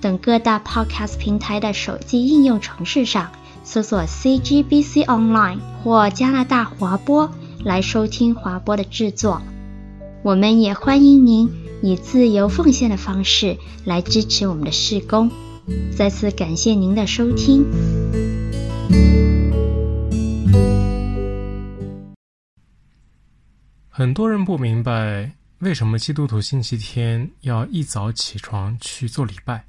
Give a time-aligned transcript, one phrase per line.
[0.00, 3.30] 等各大 Podcast 平台的手机应用程式上
[3.64, 7.30] 搜索 CGBC Online 或加拿大华播
[7.64, 9.42] 来收听华播的制作。
[10.22, 11.50] 我们也欢迎您
[11.82, 15.30] 以自由奉献的方式来支持我们的事工。
[15.96, 17.64] 再次感谢您的收听。
[23.88, 29.64] 很多人不明白为什么基督徒星期天要一早起床去做礼拜，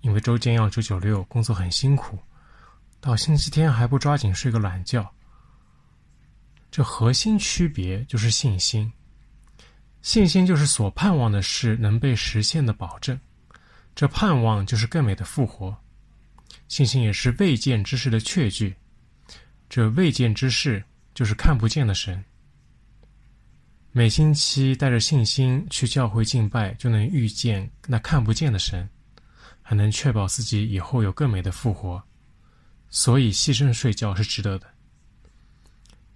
[0.00, 2.18] 因为周间要九九六，工作很辛苦，
[3.00, 5.08] 到星期天还不抓紧睡个懒觉。
[6.70, 8.92] 这核心区别就是信心，
[10.02, 13.18] 信心就是所盼望的事能被实现的保证，
[13.94, 15.76] 这盼望就是更美的复活，
[16.68, 18.76] 信心也是未见之事的确据，
[19.68, 22.22] 这未见之事就是看不见的神。
[23.90, 28.88] 每星期带着信心去教会敬拜，就能遇见那看不见的神，
[29.68, 32.02] 还能确保自己以后有更美的复活。
[32.88, 34.66] 所以牺牲睡觉是值得的。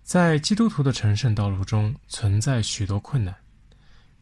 [0.02, 3.36] 在基督徒的成圣道路中存在许多困难，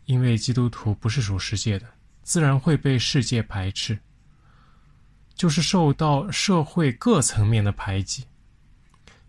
[0.06, 1.86] 因为基督徒不是属世界的，
[2.24, 3.96] 自然会被世界排斥，
[5.36, 8.24] 就是受到社会各层面的排挤。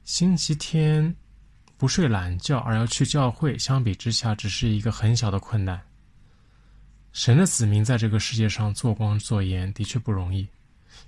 [0.04, 1.16] 星期天。
[1.78, 5.82] 不睡懒觉而要去教会，相比之下只是一个很小的困难。
[7.14, 10.48] 神的子民在这个世界上做光做盐的确不容易，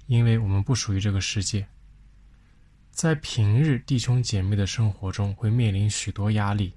[0.07, 1.65] 因为我们不属于这个世界。
[2.91, 6.73] 在平日弟兄姐妹的生活中会面临许多压力，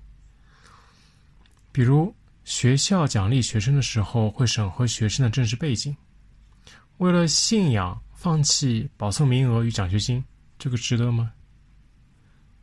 [1.72, 2.14] 比如
[2.44, 5.94] 学校奖励学生的时候会审核学生的政治背景，
[6.98, 10.24] 为了信仰放弃保送名额与奖学金，
[10.58, 11.32] 这个值得吗？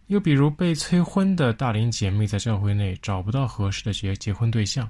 [0.08, 4.90] 又比如被催婚的大龄姐妹在教会内找不到合适的结结婚对象，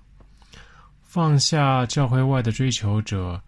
[1.13, 3.39] 放下教会外的追求者，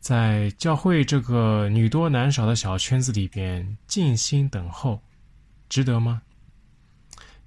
[0.00, 5.00] 在教会这个女多男少的小圈子里边静心等候，
[5.68, 6.20] 值得吗？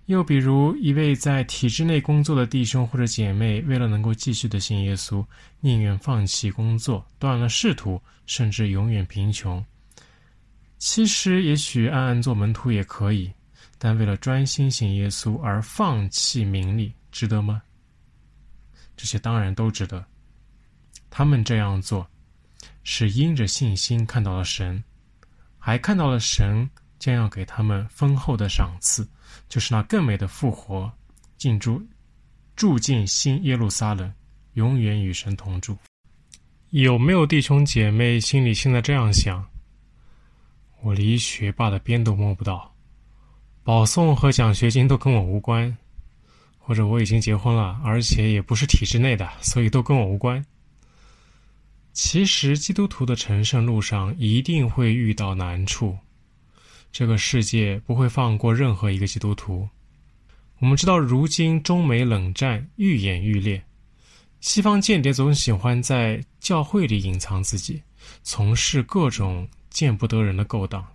[0.06, 5.26] 又比如一位在体制内工作的弟兄或者姐妹，为了能够继续的信耶稣，
[5.60, 9.62] 宁愿放弃工作，断了仕途，甚至永远贫穷。
[10.78, 13.30] 其实也许暗暗做门徒也可以。
[13.78, 17.62] 但为了专心信耶稣而放弃名利，值得吗？
[19.00, 20.06] 这些当然都值得。
[21.10, 22.06] 他们这样做，
[22.84, 24.84] 是因着信心看到了神，
[25.58, 29.08] 还看到了神将要给他们丰厚的赏赐，
[29.48, 30.92] 就是那更美的复活，
[31.38, 31.82] 进驻
[32.58, 34.14] 住进新耶路撒冷，
[34.56, 35.78] 永远与神同住。
[36.72, 39.48] 有没有弟兄姐妹心里现在这样想？
[40.82, 42.76] 我离学霸的边都摸不到。
[43.64, 45.78] 保送和奖学金都跟我无关，
[46.70, 50.46] 或者我已经结婚了，而且也不是体制内的，所以都跟我无关。
[51.94, 55.98] 其实，基督徒的成圣路上一定会遇到难处，
[56.92, 59.68] 这个世界不会放过任何一个基督徒。
[60.60, 63.60] 我们知道，如今中美冷战愈演愈烈，
[64.40, 67.82] 西方间谍总喜欢在教会里隐藏自己，
[68.22, 70.86] 从事各种见不得人的勾当。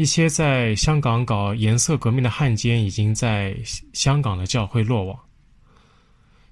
[0.00, 3.54] 一些在香港搞颜色革命的汉奸已经在
[3.92, 5.20] 香港的教会落网，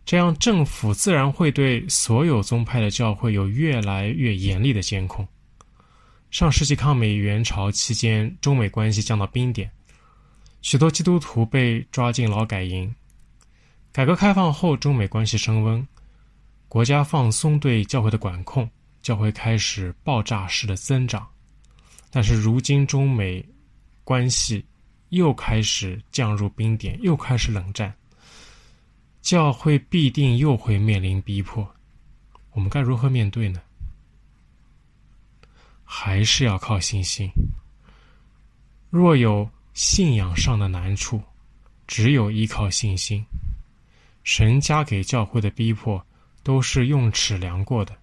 [0.04, 5.26] 这样政府自然会对所有宗派的教会有越来越严厉的监控。
[6.30, 9.70] 上世纪抗美援朝期间，中美关系降到冰点，
[10.60, 12.94] 许多基督徒被抓进劳改营。
[13.92, 15.88] 改革开放后，中美关系升温，
[16.68, 18.68] 国家放松对教会的管控，
[19.00, 21.26] 教会开始爆炸式的增长。
[22.10, 23.44] 但是如今中美
[24.04, 24.64] 关系
[25.10, 27.94] 又开始降入冰点，又开始冷战，
[29.20, 31.66] 教会必定又会面临逼迫，
[32.52, 33.60] 我们该如何面对呢？
[35.84, 37.30] 还是要靠信心。
[38.90, 41.22] 若有信仰上的难处，
[41.86, 43.24] 只有依靠信心。
[44.24, 46.04] 神加给教会的逼迫
[46.42, 47.96] 都是用尺量过的，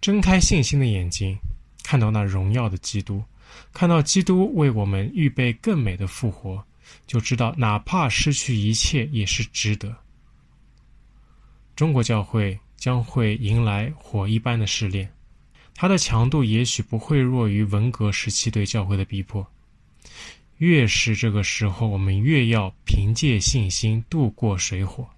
[0.00, 1.38] 睁开信心的眼睛。
[1.82, 3.22] 看到那荣耀的基督，
[3.72, 6.64] 看到基督为我们预备更美的复活，
[7.06, 9.94] 就知道哪怕失去一切也是值得。
[11.74, 15.10] 中国教会将会迎来火一般的试炼，
[15.74, 19.46] 它的强度也许不会弱于文革时期对教会的逼迫。
[20.58, 25.08] 越是这个时候，我们越要凭借信心度过水火。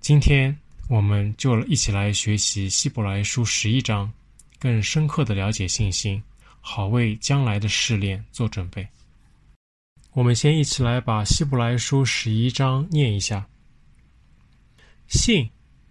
[0.00, 0.54] 今天，
[0.88, 4.12] 我们就一起来学习希伯来书十一章，
[4.60, 6.22] 更深刻的了解信心，
[6.60, 8.86] 好为将来的试炼做准备。
[10.12, 13.48] 我们先一起来把希伯来书十一章念一下。
[15.08, 15.48] 信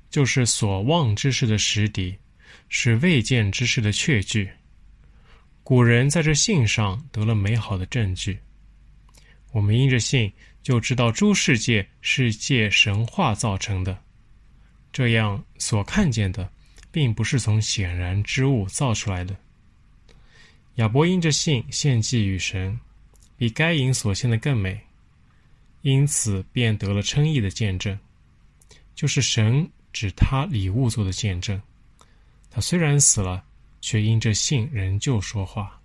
[0.10, 2.16] 就是所望之事的实底，
[2.68, 4.50] 是未见之事的确据。
[5.63, 8.39] 古人在这信上得了美好的证据。
[9.51, 10.31] 我们因着信，
[10.62, 13.98] 就知道诸世界是借神话造成的。
[14.92, 16.51] 这样所看见的，
[16.91, 19.36] 并不是从显然之物造出来的。
[20.75, 22.80] 亚伯因着信献祭与神，
[23.36, 24.80] 比该隐所献的更美，
[25.81, 27.97] 因此便得了称义的见证，
[28.95, 31.62] 就是神指他礼物做的见证。
[32.50, 33.44] 他虽然死了，
[33.81, 35.80] 却因着信仍旧说话。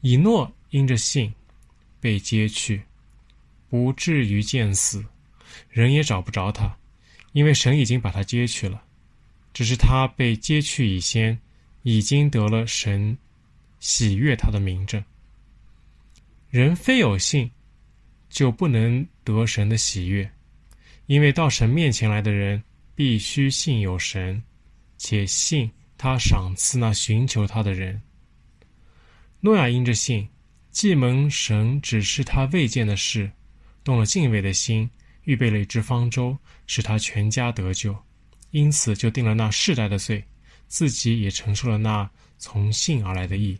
[0.00, 1.32] 以诺因着信
[2.00, 2.82] 被接去，
[3.68, 5.04] 不至于见死，
[5.68, 6.74] 人也找不着他。
[7.32, 8.82] 因为神已经把他接去了，
[9.56, 11.40] 只是他被接去以先，
[11.82, 13.16] 已经得了神
[13.80, 15.02] 喜悦他的名证。
[16.50, 17.50] 人非有信，
[18.28, 20.30] 就不能得神的喜悦，
[21.06, 22.62] 因为到神面前来的人，
[22.94, 24.42] 必须信有神，
[24.98, 28.02] 且信他赏赐那寻求他的人。
[29.40, 30.28] 诺亚因着信，
[30.70, 33.32] 既蒙神指示他未见的事，
[33.82, 34.90] 动了敬畏的心。
[35.24, 36.36] 预备了一只方舟，
[36.66, 37.96] 使他全家得救，
[38.56, 40.24] 因此就定了那世代的罪，
[40.66, 42.08] 自己也承受了那
[42.38, 43.54] 从信而来的义。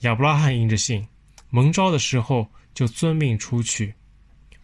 [0.00, 1.06] 亚伯拉罕因着信，
[1.50, 3.94] 蒙召的时候就遵命出去，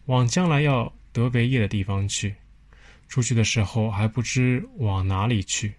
[0.07, 2.35] 往将来要得为业的地方去。
[3.07, 5.73] 出去的时候还不知往哪里去，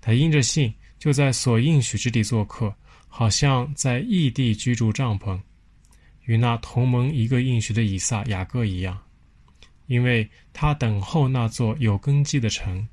[0.00, 2.72] 他因着信，就在所应许之地做客，
[3.08, 5.40] 好像在异地居住帐篷，
[6.26, 8.96] 与那同盟一个应许的以撒、雅各一样。
[9.86, 12.86] 因为他等候那座有根基的城，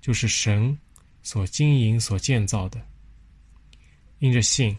[0.00, 0.76] 就是神
[1.22, 2.80] 所经营、所建造的。
[4.18, 4.76] 因着信，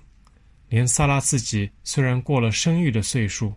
[0.69, 3.54] 连撒拉自己虽然过了生育的岁数，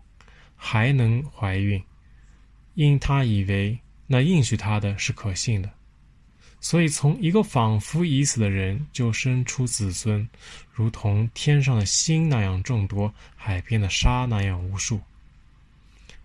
[0.56, 1.83] 还能怀孕，
[2.75, 5.71] 因他以为那应许他的是可信的，
[6.61, 10.29] 所以从一个仿佛已死的人就生出子孙，
[10.73, 15.00] 如同天上的星那样众多，海边的沙那样无数。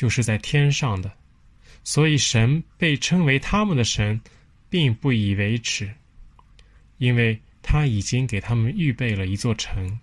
[0.00, 1.12] 就是在天上的，
[1.84, 4.18] 所以神被称为他们的神，
[4.70, 5.92] 并不以为耻，
[6.96, 10.00] 因为他已经给他们预备了一座城。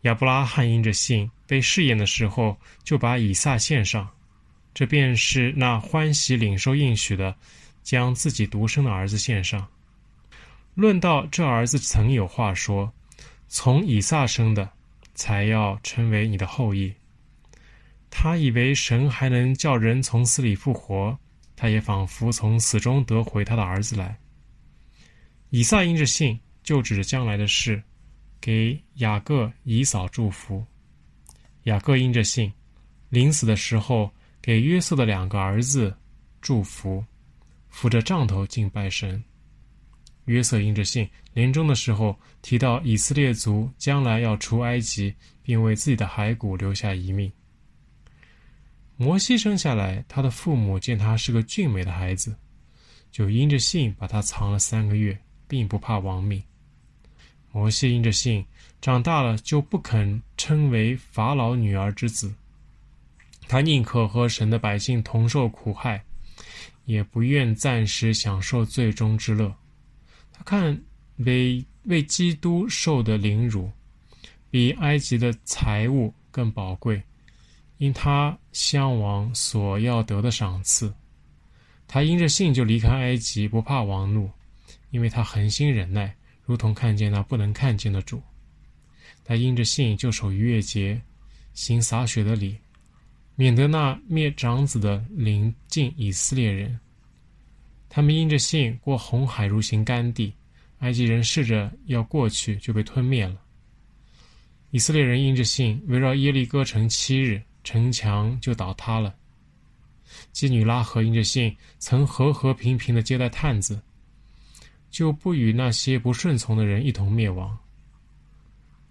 [0.00, 4.08] 亚伯拉罕因着信被试验的时候，就把以撒献上，
[4.72, 7.36] 这便是那欢喜领受应许的，
[7.82, 9.68] 将自己独生的儿子献上。
[10.74, 12.90] 论到这儿子，曾有话说
[13.46, 14.70] ：“从以撒生的，
[15.14, 16.90] 才要成为你的后裔。”
[18.20, 21.16] 他以为神还能叫人从死里复活，
[21.54, 24.18] 他也仿佛从死中得回他的儿子来。
[25.50, 27.80] 以撒因着信，就指着将来的事，
[28.40, 30.66] 给雅各、以扫祝福。
[31.62, 32.52] 雅各因着信，
[33.08, 35.96] 临死的时候给约瑟的两个儿子
[36.40, 37.04] 祝福，
[37.68, 39.22] 扶着杖头敬拜神。
[40.24, 47.30] 约瑟因着信，临终的时候提到以色列族将来要出埃及，并为自己的骸骨留下遗命。
[49.00, 52.34] 摩西生下来，他的父母见他是个俊美的孩子，
[53.12, 56.42] 就因着信把他藏了三个月，并不怕亡命。
[57.52, 58.44] 摩西因着信
[58.80, 62.34] 长大了，就不肯称为法老女儿之子，
[63.46, 66.04] 他宁可和神的百姓同受苦害，
[66.84, 69.54] 也不愿暂时享受最终之乐。
[70.32, 70.76] 他看
[71.18, 73.70] 为为基督受的凌辱，
[74.50, 77.00] 比埃及的财物更宝贵。
[77.78, 80.92] 因他向往所要得的赏赐，
[81.86, 84.30] 他因着信就离开埃及，不怕王怒，
[84.90, 88.20] 因为他恒心忍耐，如同看见那不能看见的主。
[89.24, 91.00] 他因着信就守逾越节，
[91.54, 92.56] 行洒血的礼，
[93.36, 96.78] 免得那灭长子的临近以色列人。
[97.88, 100.32] 他们因着信过红海如行干地，
[100.80, 103.40] 埃及人试着要过去，就被吞灭了。
[104.70, 109.14] 以色列人因着信，围绕耶利哥城七日，城墙就倒塌了。
[110.32, 113.78] 基女拉合因着信，曾和和平平的接待探子，
[114.90, 117.58] 就不与那些不顺从的人一同灭亡。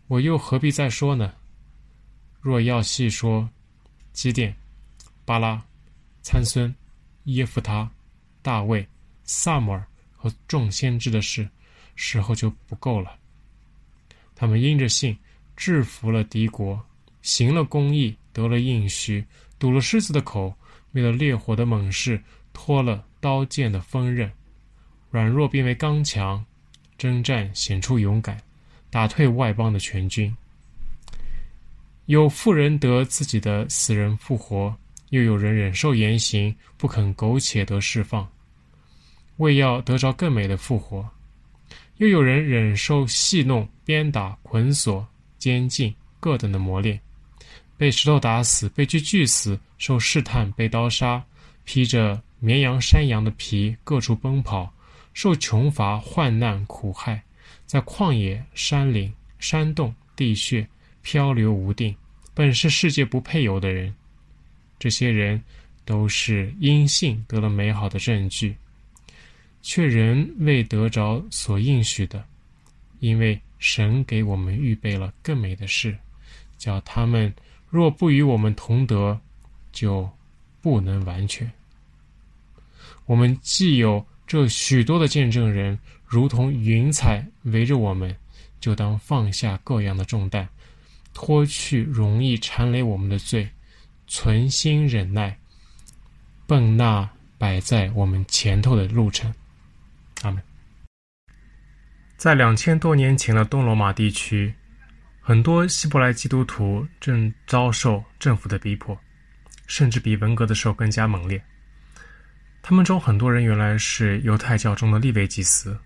[0.05, 1.33] 我又何必再说呢？
[2.39, 3.49] 若要细说，
[4.13, 4.55] 基甸、
[5.25, 5.59] 巴拉、
[6.21, 6.71] 参孙、
[7.23, 7.89] 耶弗他、
[8.43, 8.87] 大卫、
[9.23, 9.83] 撒母耳
[10.15, 11.49] 和众先知的事，
[11.95, 13.17] 时候就不够了。
[14.35, 15.17] 他们因着信，
[15.55, 16.79] 制服了敌国，
[17.23, 19.25] 行了公义，得了应许，
[19.57, 20.55] 堵了狮子的口，
[20.91, 22.21] 灭了烈火的猛士，
[22.53, 24.31] 脱了刀剑的锋刃，
[25.09, 26.45] 软弱变为刚强，
[26.99, 28.39] 征战显出勇敢，
[28.91, 30.31] 打退外邦的全军。
[32.05, 34.77] 有妇人得自己的死人复活，
[35.09, 38.29] 又有人忍受严刑，不肯苟且得释放，
[39.37, 41.03] 为要得着更美的复活；
[41.95, 45.07] 又有人忍受戏弄、鞭打、捆锁、
[45.39, 47.01] 监禁各等的磨练，
[47.77, 51.23] 被石头打死，被锯锯死，受试探，被刀杀，
[51.63, 54.73] 披着绵羊、山羊的皮，各处奔跑，
[55.13, 57.21] 受穷乏、患难、苦害，
[57.65, 60.67] 在旷野、山岭、山洞、地穴。
[61.03, 61.95] 漂流无定，
[62.33, 63.95] 本是世界不配有的人。
[64.77, 65.41] 这些人
[65.85, 68.53] 都是因信得了美好的证据，
[69.61, 72.21] 却仍未得着所应许的，
[72.99, 75.97] 因为神给我们预备了更美的事，
[76.57, 77.33] 叫他们
[77.69, 79.19] 若不与我们同德，
[79.71, 80.09] 就
[80.61, 81.51] 不能完全。
[83.05, 88.15] 我们既有这许多的见证人，如同云彩围着我们，
[88.59, 90.47] 就当放下各样的重担。
[91.13, 93.49] 脱去容易缠累我们的罪，
[94.07, 95.37] 存心忍耐，
[96.45, 99.33] 奔那摆在我们前头的路程。
[100.21, 100.41] 阿门。
[102.17, 104.53] 在两千多年前的东罗马地区，
[105.27, 108.97] 很多希伯来基督徒正遭受政府的逼迫，
[109.65, 111.43] 甚至比文革的时候更加猛烈。
[112.61, 115.77] 他们中很多人原来是犹太教中的利未祭司，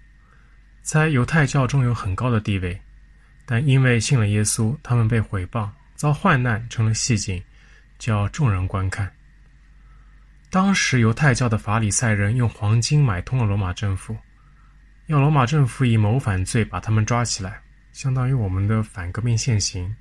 [0.84, 2.80] 在犹太教中有很高的地位。
[3.44, 7.42] 但因为信了耶稣，他们被毁谤，遭患难，成了戏景，
[7.98, 9.12] 叫众人观看。
[10.52, 14.16] 当时犹太教的法利赛人用黄金买通了罗马政府，
[15.08, 17.60] 要罗马政府以谋反罪把他们抓起来，
[17.94, 19.96] 相当于我们的反革命现行。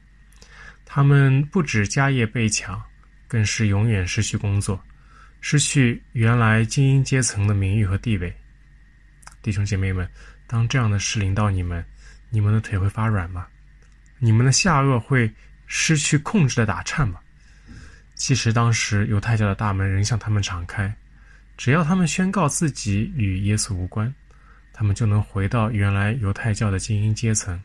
[0.85, 2.83] 他们不止家业被抢，
[3.29, 4.83] 更是永远失去工作，
[5.41, 8.35] 失去原来精英阶层的名誉和地位。
[9.43, 10.09] 弟兄姐妹们，
[10.47, 11.85] 当这样的事临到你们，
[12.29, 13.47] 你们的腿会发软吗？
[14.19, 15.33] 你们的下颚会
[15.67, 17.21] 失去控制的打颤吗？
[18.15, 20.95] 其实当时犹太教的大门仍向他们敞开，
[21.57, 24.13] 只要他们宣告自己与耶稣无关，
[24.73, 27.59] 他们就能回到原来犹太教的精英阶层，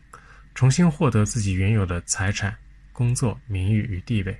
[0.56, 2.56] 重新获得自己原有的财产、
[2.92, 4.36] 工作、名誉与地位。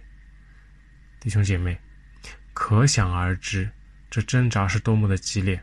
[1.20, 1.78] 弟兄姐妹，
[2.54, 3.70] 可想而知，
[4.10, 5.62] 这挣扎是多么的激烈。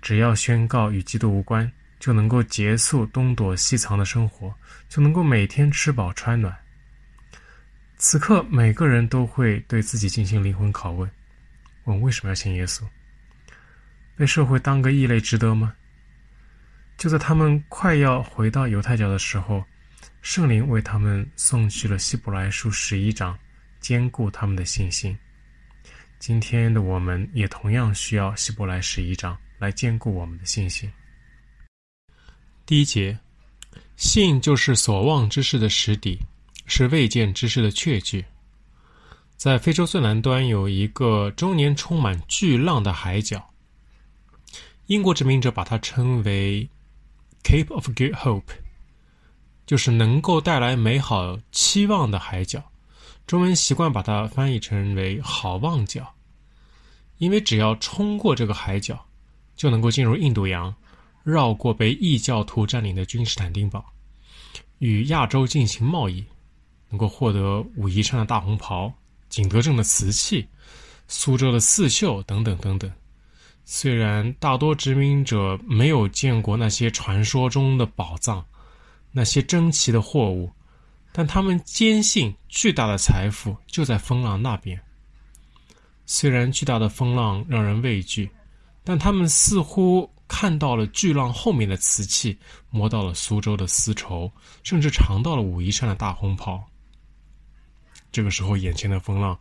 [0.00, 1.68] 只要宣告与基督无关。
[1.98, 4.54] 就能够结束东躲西藏的生活，
[4.86, 6.54] 就能够每天吃饱穿暖。
[7.96, 11.10] 此刻，每个人都会对自己进行灵魂拷问：
[11.84, 12.82] 问为什么要信耶稣？
[14.14, 15.74] 被社会当个异类值得吗？
[16.98, 19.64] 就在他们快要回到犹太教的时候，
[20.26, 23.38] 圣灵为他们送去了希伯来书十一章，
[23.78, 25.16] 坚固他们的信心。
[26.18, 30.90] 今天的我们也同样需要希伯来十一章来坚固我们的信心。
[32.66, 33.16] 第一节，
[33.94, 36.18] 信就是所望之事的实底，
[36.66, 38.24] 是未见之事的确据。
[39.36, 43.48] 在非洲最南端有一个终年充满巨浪的海角，
[44.86, 46.68] 英国殖民者把它称为
[47.44, 48.65] Cape of Good Hope，
[49.66, 52.62] 就是能够带来美好期望的海角。
[53.26, 56.14] 中文习惯把它翻译成为好望角，
[57.18, 59.04] 因为只要冲过这个海角，
[59.56, 60.74] 就能够进入印度洋。
[61.24, 63.84] 绕过被异教徒占领的君士坦丁堡，
[64.78, 66.24] 与亚洲进行贸易，
[66.88, 68.94] 能够获得武夷山的大红袍、
[69.28, 70.46] 景德镇的瓷器、
[71.08, 72.88] 苏州的刺绣等等等等。
[73.64, 78.46] 虽然大多殖民者没有见过那些传说中的宝藏、
[79.16, 80.52] 那些珍奇的货物，
[81.10, 84.78] 但他们坚信巨大的财富就在风浪那边。
[86.04, 88.30] 虽然巨大的风浪让人畏惧，
[88.84, 90.12] 但他们似乎。
[90.28, 92.36] 看到了巨浪后面的瓷器，
[92.68, 94.28] 摸到了苏州的丝绸，
[94.64, 96.60] 甚至尝到了武夷山的大红袍。
[98.10, 99.38] 这个时候，眼前的风浪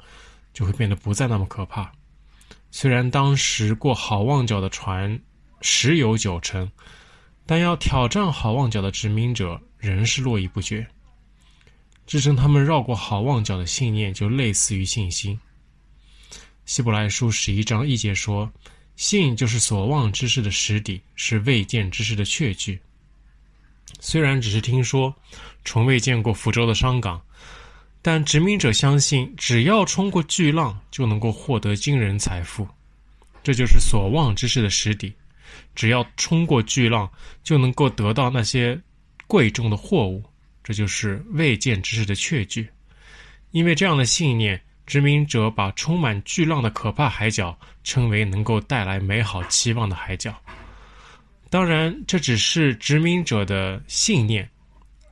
[0.53, 1.91] 就会变得不再那么可怕。
[2.69, 5.19] 虽然当时过好望角的船
[5.59, 6.71] 十有九成，
[7.47, 10.85] 但要挑战好望角的殖民者仍是络绎不绝。
[12.07, 15.39] 支撑他们绕过好望角的信念就类似于信心。
[16.65, 18.51] 希伯来书十一章一节说
[18.95, 22.79] ：“信就是所望之事的实底，是未见之事的确据。”
[23.99, 25.15] 虽然只是听说，
[25.63, 27.21] 从未见过福州的商港，
[28.01, 32.67] 但殖民者相信，只要冲过巨浪，就能够获得惊人财富。
[33.43, 35.13] 这就是所望之事的实底。
[35.75, 37.09] 只要冲过巨浪，
[37.43, 38.79] 就能够得到那些
[39.27, 40.23] 贵重的货物。
[40.63, 42.67] 这就是未见之事的确据。
[43.51, 50.35] 因为这样的信念，殖民者把充满巨浪的可怕海角称为能够带来美好期望的海角。
[51.49, 54.49] 当然，这只是殖民者的信念，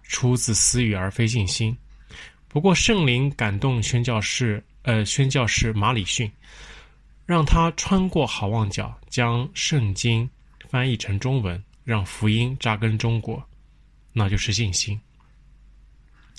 [0.01, 1.77] 出自私欲而非信心。
[2.47, 6.29] 不过，圣灵感动宣教士，呃，宣教士马礼逊。
[7.25, 10.29] 让他穿过好望角，将圣经
[10.67, 13.41] 翻译成中文，让福音扎根中国，
[14.13, 14.99] 那就是信心。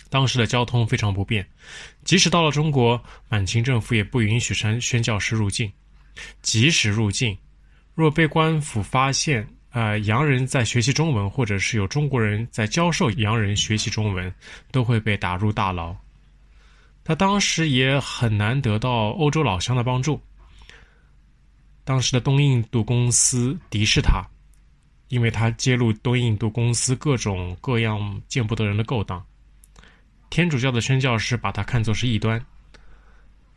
[0.09, 1.47] 当时的交通非常不便，
[2.05, 5.71] 即使到了中国，满清政府也不允许宣宣教士入境。
[6.41, 7.37] 即使入境，
[7.95, 14.33] 若被官府发现，呃，洋人在学习中文，或者是有中国人在教授洋人学习中文，
[14.71, 15.97] 都会被打入大牢。
[17.03, 20.21] 他当时也很难得到欧洲老乡的帮助。
[21.83, 24.25] 当时的东印度公司敌视他，
[25.15, 29.25] 因为他揭露东印度公司各种各样见不得人的勾当。
[30.29, 32.45] 天主教的宣教士把他看作是异端，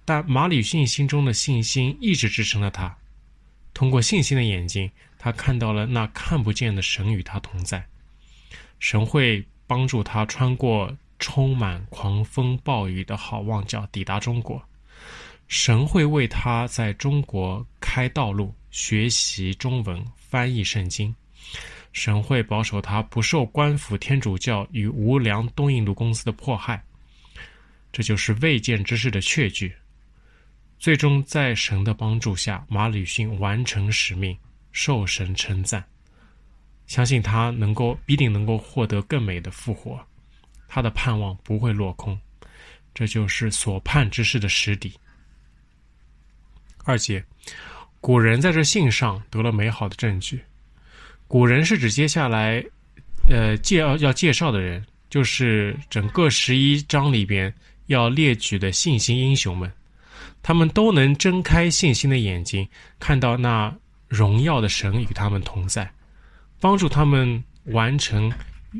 [0.05, 2.95] 但马里逊心中的信心一直支撑着他。
[3.73, 4.87] 通过信心的眼睛，
[5.17, 7.83] 他看到了那看不见的神与他同在。
[8.77, 14.63] 神会帮助他穿过充满狂风暴雨的好望角，抵达中国。
[15.47, 21.15] 神会为他在中国开道路，学习中文，翻译圣经。
[21.93, 26.83] 神会保守他不受官府、天主教与无良东印度公司的迫害。
[27.91, 29.73] 这就是未见之事的确据。
[30.77, 34.37] 最终，在神的帮助下，马吕逊完成使命，
[34.71, 35.83] 受神称赞。
[36.85, 39.99] 相信他能够，必定能够获得更美的复活。
[40.67, 42.17] 他的盼望不会落空。
[42.93, 44.93] 这就是所盼之事的实底。
[46.83, 47.23] 二节，
[47.99, 50.43] 古人在这信上得了美好的证据。
[51.27, 52.63] 古人是指接下来，
[53.29, 57.53] 呃，介要要介绍的人，就是整个十一章里边
[57.87, 59.69] 要列举的信心英雄们，
[60.41, 62.65] 他们都能睁开信心的眼睛，
[62.97, 63.75] 看到那
[64.07, 65.91] 荣耀的神与他们同在，
[66.61, 68.31] 帮助他们完成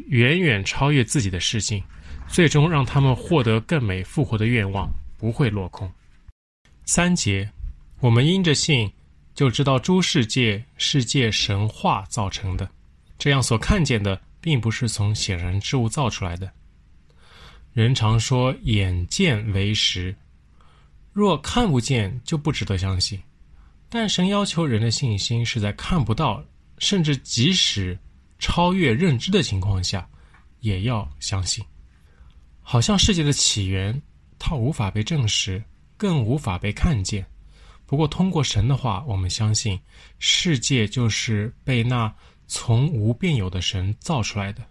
[0.07, 1.83] 远远超越自己的事情，
[2.29, 5.91] 最终让他们获得更美复活的愿望不会落空。
[6.86, 7.49] 三节。
[7.99, 8.88] 我们因着信，
[9.38, 12.67] 就知道诸世界是借神话造成的，
[13.19, 16.52] 这样所看见的，并不是从显然之物造出来的。
[17.71, 20.15] 人常说眼见为实，
[21.13, 23.21] 若看不见，就不值得相信。
[23.89, 26.43] 但神要求人的信心是在看不到，
[26.80, 27.95] 甚至即使
[28.39, 30.10] 超越认知的情况下，
[30.62, 31.63] 也要相信。
[32.63, 34.02] 好像世界的起源，
[34.39, 35.63] 它无法被证实，
[35.95, 37.23] 更无法被看见。
[37.88, 39.80] 不过，通过神的话，我们相信
[40.19, 42.13] 世界就是被那
[42.45, 44.62] 从无变有的神造出来的。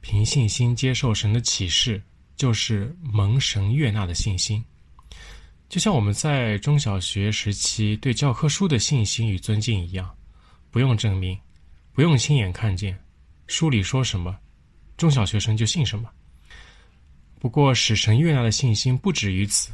[0.00, 2.00] 凭信心接受神的启示，
[2.36, 4.64] 就是蒙神悦纳的信心。
[5.68, 10.08] 就像我们在中小学时期对教科书的信心与尊敬一样，
[10.70, 11.36] 不用证明，
[11.92, 12.96] 不用亲眼看见，
[13.48, 14.38] 书里说什么，
[14.96, 16.08] 中小学生就信什么。
[17.40, 19.72] 不过，使神悦纳的信心不止于此。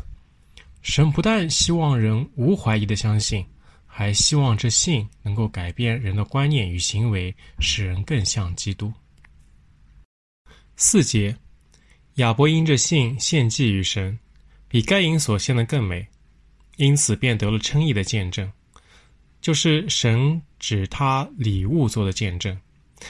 [0.87, 3.45] 神不但希望人无怀疑的相信，
[3.85, 8.93] 还希望这信能够改变人的观念与行为，使人更像基督。
[10.77, 11.37] 四节，
[12.15, 14.17] 亚伯因着信献祭于神，
[14.69, 16.07] 比该隐所献的更美，
[16.77, 18.49] 因此便得了称义的见证，
[19.41, 22.57] 就是神指他礼物做的见证。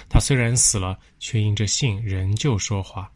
[0.09, 3.12] 他虽然死了，却因着信仍旧说话。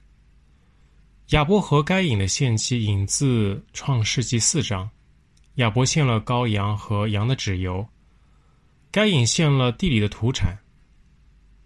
[1.30, 4.90] 亚伯和该隐的献祭引自创世纪四章，
[5.54, 7.86] 亚伯献了羔羊和羊的脂油，
[8.90, 10.58] 该隐献了地里的土产。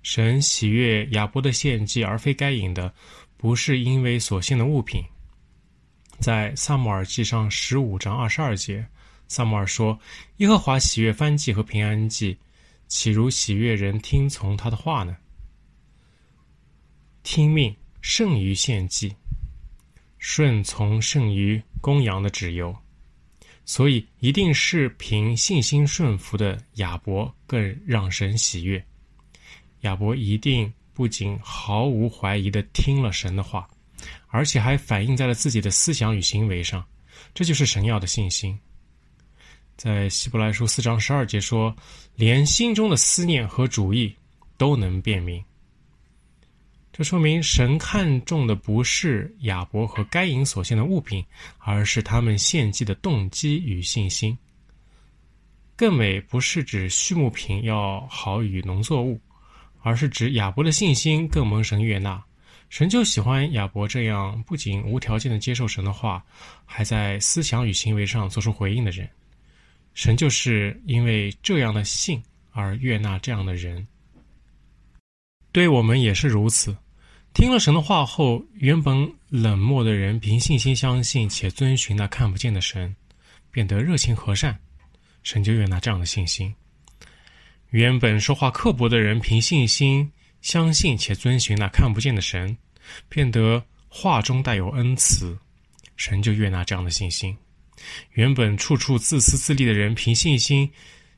[0.02, 2.92] 神喜悦亚伯的献祭，而非该隐的，
[3.38, 5.02] 不是因为所献的物品。
[6.18, 8.86] 在撒母耳记上十五章二十二节，
[9.28, 9.98] 撒母耳说
[10.38, 12.36] ：“耶和华喜悦燔祭和平安祭，
[12.86, 15.16] 岂如喜悦人听从他的话呢？
[17.22, 19.16] 听命胜于献祭。”
[20.26, 22.74] 顺从胜于公羊的脂由，
[23.66, 28.82] 所以一定是凭信心顺服的亚伯更让神喜悦。
[29.82, 33.68] 亚伯一定不仅毫无怀疑地听了神的话，
[34.28, 36.82] 而且还反映在了自己的思想与行为上。
[37.34, 38.58] 这就是神要的信心。
[39.76, 41.76] 在希伯来书四章十二节说
[42.16, 44.16] ：“连心中的思念和主意
[44.56, 45.44] 都能辨明。”
[46.96, 51.24] 这说明神看重的不是亚伯和该隐所献的物品，
[51.58, 54.38] 而是他们献祭的动机与信心。
[55.74, 59.20] 更美不是指畜牧品要好与农作物，
[59.82, 62.22] 而是指亚伯的信心更蒙神悦纳。
[62.68, 66.24] 神就喜欢亚伯这样不仅无条件的接受神的话，
[66.64, 69.10] 还在思想与行为上做出回应的人。
[69.94, 73.84] 神就是因为这样的信而悦纳这样的人。
[75.50, 76.76] 对我们也是如此。
[77.34, 82.94] 听了神的话后，原本冷漠的人凭信心相信且遵循那看不见的神，
[83.50, 84.56] 变得热情和善。
[85.24, 86.54] 神就悦纳这样的信心。
[87.70, 90.08] 原本说话刻薄的人，凭信心
[90.42, 92.56] 相信且遵循那看不见的神，
[93.08, 95.36] 变得话中带有恩慈。
[95.96, 97.36] 神就悦纳这样的信心。
[98.12, 100.70] 原本处处自私自利的人，凭信心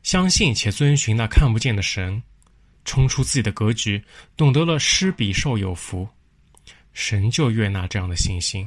[0.02, 2.22] 相信且遵循那看不见的神，
[2.86, 4.02] 冲出自己的格局，
[4.38, 6.08] 懂得了施比受有福。
[6.94, 8.66] 神就悦纳这样的信心。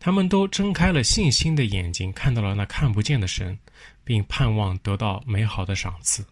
[0.00, 3.56] 他们都睁开了信心的眼睛，看到了那看不见的神，
[4.02, 6.26] 并盼望得到美好的赏赐。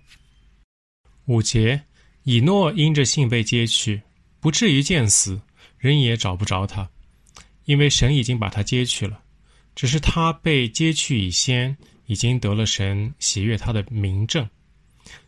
[1.27, 1.81] 五节，
[2.25, 4.03] 以诺因着信被接去，
[4.41, 5.41] 不至于见死，
[5.79, 6.91] 人也找不着他，
[7.65, 9.23] 因为神已经把他接去了。
[9.75, 11.75] 只是他被接去以先，
[12.07, 14.47] 已经得了神喜悦他的明证。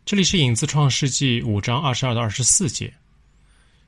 [0.04, 2.92] 这里是影子创世纪五章二十二到二十四节。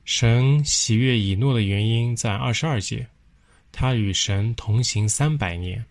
[0.05, 3.07] 神喜悦以诺的原因在二十二节。
[3.71, 5.85] 他与神同行三百年。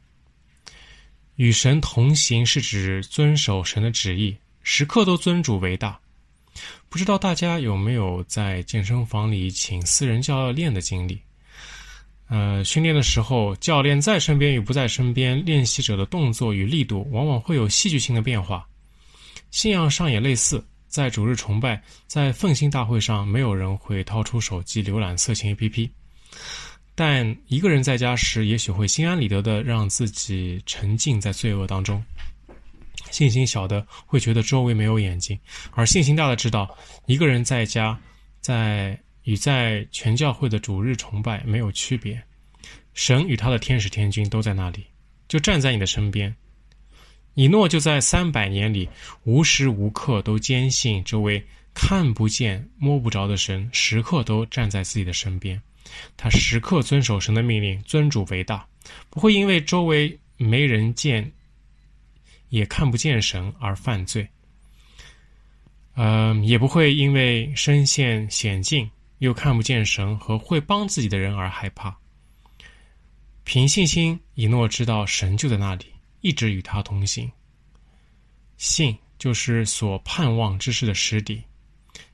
[1.36, 6.00] 与神同行是指遵守神的旨意，时刻都尊主为大。
[6.88, 11.20] 不知道大家有没有在健身房里请私人教练的经历？
[12.28, 18.66] 呃，训练的时候，教练在身边与不在身边，练习者的动作与力度往往会有戏剧性的变化。
[19.50, 25.88] 信仰上也类似，在主日崇拜，在奋兴大会上，没有人会掏出手机浏览色情 APP。
[26.94, 32.02] 但一个人在家时，也许会心安理得的让自己沉浸在罪恶当中。
[33.10, 35.38] 信心小的会觉得周围没有眼睛，
[35.72, 37.98] 而信心大的知道，一个人在家，
[38.40, 42.20] 在与在全教会的主日崇拜没有区别。
[42.94, 44.86] 神与他的天使天军都在那里，
[45.28, 46.34] 就站在你的身边。
[47.36, 48.88] 以诺就在三百年里，
[49.24, 55.60] 无时无刻都坚信这位看不见、摸不着的神，时刻都站在自己的身边。
[56.16, 58.66] 他时刻遵守神的命令，尊主为大，
[59.10, 61.30] 不会因为周围没人见，
[62.48, 64.26] 也看不见神而犯罪。
[65.96, 71.94] 嗯、也不会因为身陷险境又看不见神和会帮自己的人而害怕。
[73.44, 75.84] 凭信心，以诺知道神就在那里，
[76.26, 77.30] 一直与他同行。
[78.56, 81.40] 信就是所盼望之事的实底。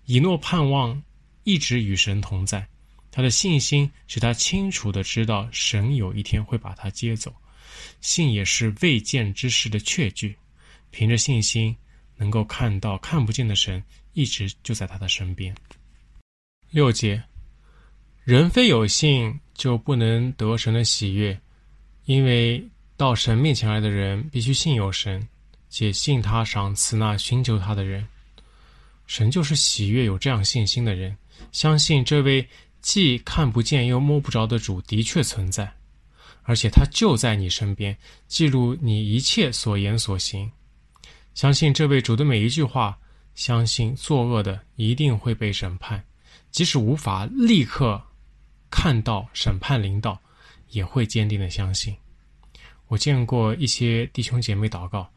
[0.04, 1.02] 以诺盼望
[1.44, 2.68] 一直与神同在。
[3.10, 7.34] 他的信心使他清楚地知道神有一天会把他接走，
[8.02, 10.36] 信也是未见之事的确据，
[10.90, 11.74] 凭着信心
[12.16, 15.54] 能够看到看不见的神一直就在他的身边。
[16.70, 17.22] 六节，
[18.24, 21.38] 人非有信就不能得神的喜悦，
[22.04, 22.66] 因为
[23.02, 25.26] 到神面前来的人必须信有神，
[25.68, 28.06] 且信他赏赐那寻求他的人。
[29.08, 31.16] 神就是喜悦有这样信心的人，
[31.50, 32.48] 相信这位。
[32.80, 35.72] 既看不见又摸不着的主的确存在，
[36.42, 37.96] 而且他就在你身边，
[38.28, 40.48] 记录你一切所言所行。
[41.34, 42.96] 相信这位主的每一句话，
[43.34, 46.04] 相信作恶的一定会被审判，
[46.52, 48.00] 即使无法立刻
[48.70, 50.20] 看到审判临到，
[50.70, 51.96] 也会坚定的相信。
[52.92, 55.10] 我见过一些弟兄姐妹祷告，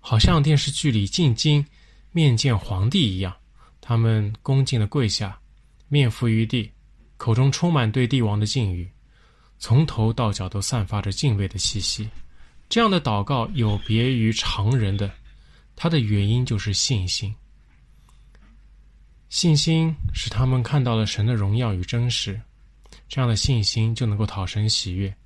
[0.00, 1.64] 好像电视剧里进京
[2.10, 3.34] 面见皇帝一样，
[3.80, 5.40] 他们恭敬的跪下，
[5.88, 6.70] 面伏于地。
[7.16, 8.86] 口中充满对帝王的敬语，
[9.58, 12.06] 从头到脚都散发着敬畏的气息。
[12.68, 15.10] 这样的祷告有别于常人的，
[15.74, 17.34] 它的原因就是信心。
[19.30, 22.38] 信心使他们看到了神的荣耀与真实，
[23.08, 25.16] 这样的信心就能够讨神喜悦。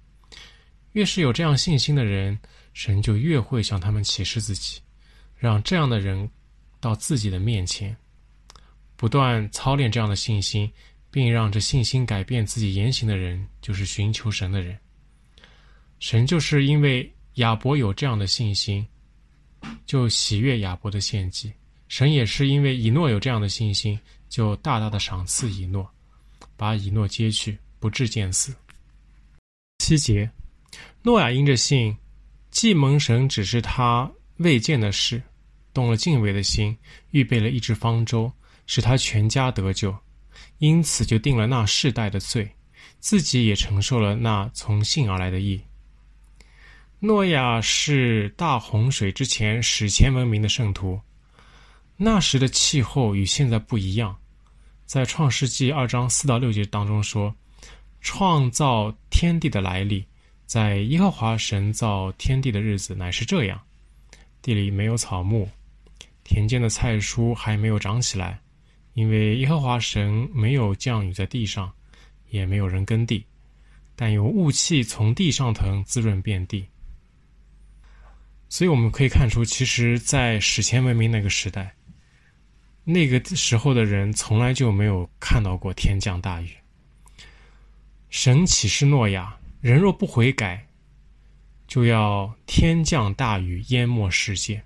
[0.96, 2.36] 越是有这样信心的人，
[2.72, 4.80] 神就越会向他们启示自己，
[5.36, 6.28] 让这样的人
[6.80, 7.94] 到自己的面前，
[8.96, 10.72] 不断操练这样的信心。
[11.08, 14.78] 并让这信心改变自己言行的人，就是寻求神的人。
[15.98, 18.86] 神就是因为亚伯有这样的信心，
[19.86, 21.50] 就喜悦亚伯的献祭。
[21.88, 25.88] 神也是因为以诺有这样的信心，就大大的赏赐以诺，
[26.54, 28.54] 把以诺接去，不致见死。
[29.78, 30.30] 七节，
[31.06, 31.96] 诺亚因着信，
[32.50, 35.22] 既蒙神指示他未见的事，
[35.72, 36.76] 动了敬畏的心，
[37.12, 38.32] 预备了一只方舟，
[38.66, 39.96] 使他全家得救，
[40.58, 42.50] 因此就定了那世代的罪，
[42.98, 45.62] 自己也承受了那从信而来的义。
[46.98, 51.00] 诺亚是大洪水之前史前文明的圣徒。
[51.96, 54.16] 那时的气候与现在不一样。
[54.86, 57.32] 在创世纪二章四到六节当中说，
[58.00, 60.04] 创造天地的来历，
[60.46, 63.60] 在耶和华神造天地的日子乃是这样：
[64.40, 65.48] 地里没有草木，
[66.22, 68.40] 田间的菜蔬还没有长起来，
[68.94, 71.72] 因为耶和华神没有降雨在地上，
[72.30, 73.26] 也没有人耕地，
[73.96, 76.64] 但有雾气从地上腾，滋润遍地。
[78.48, 81.74] 所以我们可以看出，其实，在史前文明那个时代，
[82.84, 86.50] 那个时候的人从来就没有看到过天降大雨。
[88.08, 90.64] 神启示诺亚，人若不悔改，
[91.66, 94.62] 就要天降大雨淹没世界。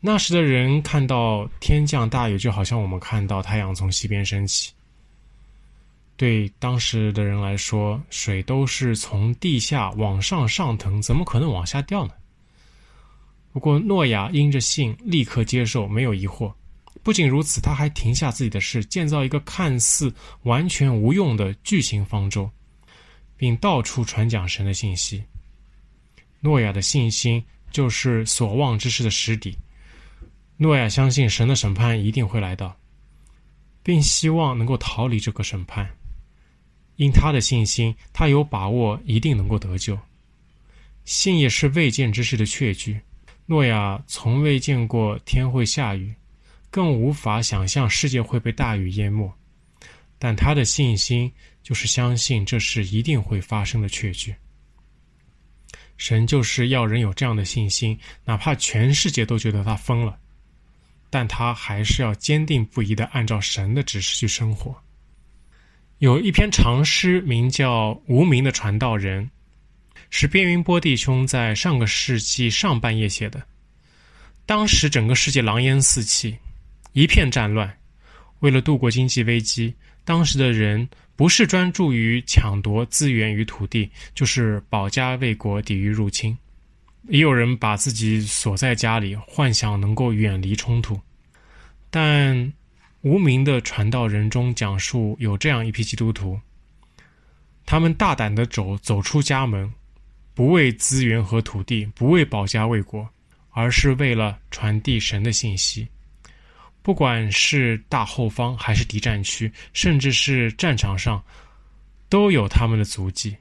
[0.00, 4.72] 那时的人看到天降大雨，就好像我们看到太阳从西边升起。
[6.16, 12.12] 对当时的人来说，水都是从地下往上上腾，怎么可能往下掉呢？
[13.52, 16.52] 不过，诺亚因着信，立刻接受，没有疑惑。
[17.04, 22.50] 不仅如此，他还停下自己的事，建造一个看似完全无用的巨型方舟，
[23.36, 25.22] 并到处传讲神的信息。
[26.40, 29.56] 诺亚的信心就是所望之事的实底。
[30.56, 32.76] 诺亚相信神的审判一定会来到，
[33.82, 35.88] 并希望能够逃离这个审判。
[36.96, 39.98] 因他的信心，他有把握一定能够得救。
[41.04, 42.98] 信也是未见之事的确据。
[43.44, 46.14] 诺亚从未见过天会下雨，
[46.70, 49.30] 更无法想象世界会被大雨淹没，
[50.18, 51.30] 但他的信心
[51.66, 54.32] 就是相信这事一定会发生的确据。
[55.96, 60.16] 神就是要人有这样的信心，哪怕全世界都觉得他疯了，
[61.10, 64.80] 但他还是要坚定不移的按照神的指示去生活。
[65.98, 69.24] 有一篇长诗，名叫《无名的传道人》。
[70.08, 73.44] 是边云波弟兄在上个世纪上半叶写的。
[74.46, 76.36] 当时整个世界狼烟四起，
[76.92, 77.76] 一片战乱。
[78.38, 79.74] 为了度过经济危机，
[80.04, 86.36] 当时的人不是专注于抢夺资源与土地，就是保家卫国，抵御入侵。
[87.08, 91.00] 也有人把自己锁在家里，幻想能够远离冲突。
[91.90, 92.52] 但
[93.00, 96.38] 无名的传道人中讲述有这样一批基督徒，
[97.64, 99.72] 他们大胆的走走出家门。
[100.34, 103.08] 不为资源和土地，不为保家卫国，
[103.52, 105.88] 而是为了传递神的信息。
[106.86, 111.20] 不管是大后方，还是敌占区，甚至是战场上，
[112.08, 113.36] 都有他们的足迹。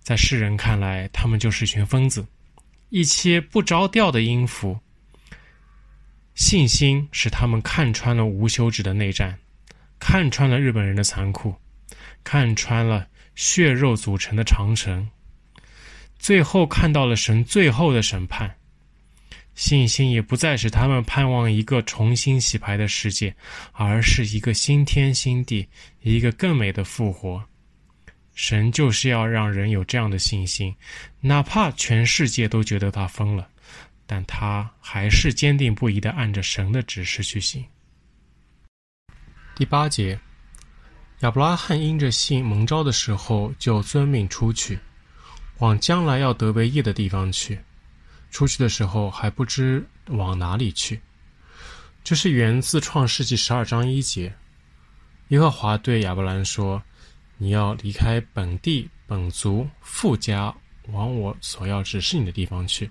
[0.00, 2.26] 在世人看来，他们就是一群疯子，
[2.88, 4.76] 一些不着调的音符。
[6.34, 9.38] 信心使他们看穿了无休止的内战，
[10.00, 11.54] 看穿了日本人的残酷，
[12.24, 15.08] 看穿了血肉组成的长城。
[16.18, 18.52] 最后看到了神最后的审判，
[19.54, 23.34] 信心也不再使他们盼望一个重新洗牌的世界，
[23.72, 25.68] 而是一个新天新地，
[26.02, 27.42] 一个更美的复活。
[28.34, 30.74] 神就是要让人有这样的信心，
[31.20, 33.48] 哪怕全世界都觉得他疯了，
[34.06, 37.64] 但他还是坚定不移的按着神的指示去行。
[39.54, 40.18] 第八节，
[41.20, 44.76] 亚伯拉罕因着信蒙召的时候，就遵命出去。
[45.58, 47.56] 往将来要得为业的地方去，
[48.34, 51.00] 出去的时候还不知往哪里去。
[52.02, 54.34] 这是源自创世纪十二章一节。
[55.28, 56.82] 耶和华对亚伯兰说
[57.38, 60.52] ：“你要离开本地本族父家，
[60.88, 62.90] 往我所要指示你的地方去。”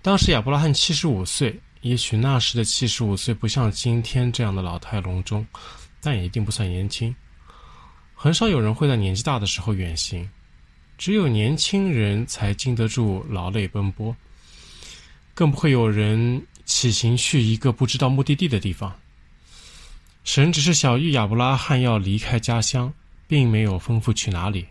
[0.00, 5.46] 当时亚伯拉罕七十五岁，也许那时的七十五岁不像今天这样的老态龙钟，
[6.00, 7.14] 但也一定不算年轻。
[8.14, 10.26] 很少有人会在年纪大的时候远行。
[11.02, 14.14] 只有年轻人才经得住劳累奔波，
[15.34, 18.94] 更不会有人起行去一个不知道目的地的地方。
[20.22, 22.94] 神只是晓諭亚伯拉罕要离开家乡，
[23.26, 24.64] 并没有吩咐去哪里，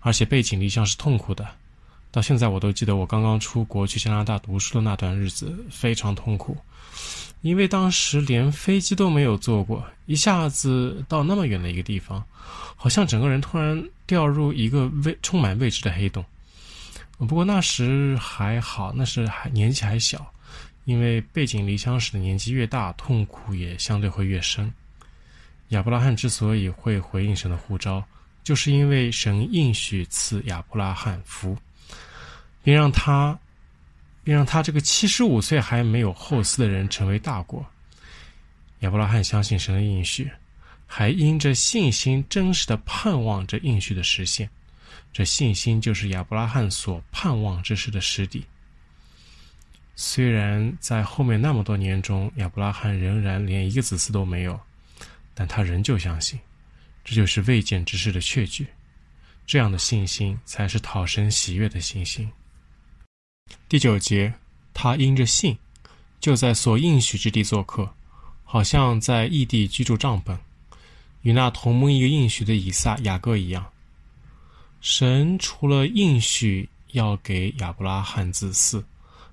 [0.00, 1.46] 而且背井离乡是痛苦的。
[2.10, 6.56] 到现在我都记得我刚刚出国去加拿大读书的那段日子，非常痛苦。
[7.42, 12.24] 因为当时连飞机都没有坐过，一下子到那么远的一个地方，
[12.78, 16.24] 好像整个人突然掉入一个未充满未知的黑洞。
[17.18, 20.32] 不过那时还好，那时还年纪还小，
[20.84, 24.72] 因为背井离乡时的年纪越大，痛苦也相对会越深。
[25.70, 28.02] 亚伯拉罕之所以会回应神的呼召，
[28.44, 31.58] 就是因为神应许赐亚伯拉罕福，
[32.62, 33.36] 并让他，
[34.22, 37.66] 并让他这个七十五岁还没有后嗣的人成为大国。
[38.80, 40.30] 亚伯拉罕相信神的应许，
[40.90, 44.48] 还因着信心真实的盼望着应许的实现。
[45.12, 48.44] 这信心就是亚伯拉罕所盼望之事的实底。
[49.94, 54.58] 虽然在后面那么多年中，亚伯拉罕仍然连一个子嗣都没有，
[55.34, 56.38] 但他仍旧相信，
[57.04, 58.66] 这就是未见之事的确据。
[59.46, 62.30] 这样的信心才是讨神喜悦的信心。
[63.68, 64.32] 第九节，
[64.72, 65.58] 他因着信，
[66.20, 67.92] 就在所应许之地做客，
[68.44, 70.38] 好像在异地居住帐篷，
[71.22, 73.66] 与那同蒙一个应许的以撒、雅各一样。
[74.80, 78.82] 神除了应许要给亚伯拉罕子嗣，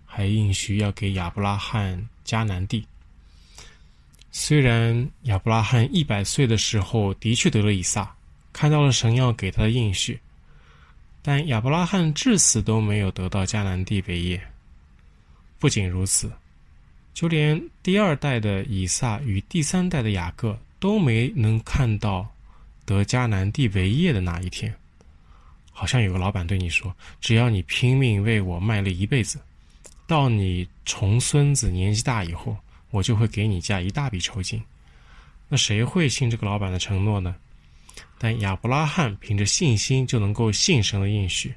[0.06, 2.86] 还应许要给亚伯拉罕迦南地。
[4.32, 8.14] 虽然亚伯拉罕一百岁的时候的确得了以撒，
[8.52, 10.20] 看到了神要给他的应许，
[11.22, 14.42] 但亚伯拉罕至死都没有得到迦南地为业。
[15.58, 16.32] 不仅如此，
[17.14, 22.32] 就连第二代的以撒与第三代的雅各都没能看到
[22.86, 24.72] 得迦南地为业的那一天。
[25.72, 29.40] 好像有个老板对你说：“只要你拼命为我卖力一辈子，
[30.06, 32.56] 到你重孙子年纪大以后，
[32.92, 34.62] 我就会给你加一大笔酬金。”
[35.50, 37.36] 那谁会信这个老板的承诺呢？
[38.20, 41.52] 但亚伯拉罕凭着信心就能够信神的应许，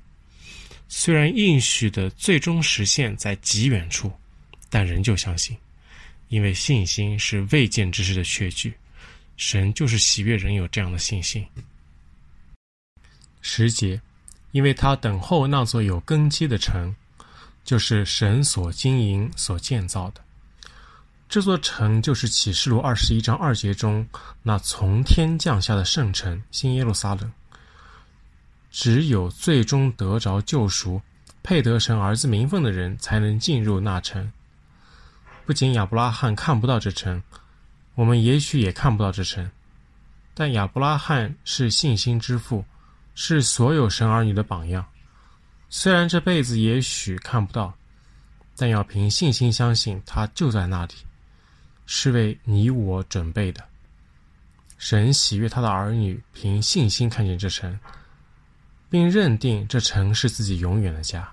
[0.89, 4.11] 虽然应许的最终实现在极远处，
[4.71, 5.55] 但仍旧相信，
[6.29, 8.73] 因为信心是未见之事的确据。
[9.39, 11.47] 神就是喜悦人有这样的信心。
[13.41, 13.99] 十节。
[14.53, 16.97] 因为他等候那座有根基的城，
[17.65, 20.23] 就是神所经营、所建造的。
[21.29, 24.09] 这座城就是启示录二十一章二节中
[24.43, 27.31] 那从天降下的圣城新耶路撒冷。
[28.71, 31.01] 只有最终得着救赎、
[31.43, 34.33] 配得神儿子名分的人，才能进入那城。
[35.45, 37.23] 不仅亚伯拉罕看不到这城，
[37.99, 39.51] 我们也许也看不到这城，
[40.33, 42.65] 但亚伯拉罕是信心之父。
[43.21, 44.87] 是所有神儿女的榜样。
[45.69, 47.75] 虽然这辈子也许看不到，
[48.55, 50.93] 但要凭信心相信，他就在那里，
[51.85, 53.65] 是为你我准备的。
[54.79, 57.77] 神喜悦他的儿女凭信心看见这城，
[58.89, 61.29] 并认定这城是自己永远的家。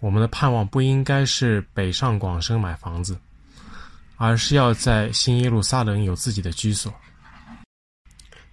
[0.00, 3.16] 我们的盼望不应该是北上广深买房子，
[4.22, 6.94] 而是要在新耶路撒冷有自己的居所。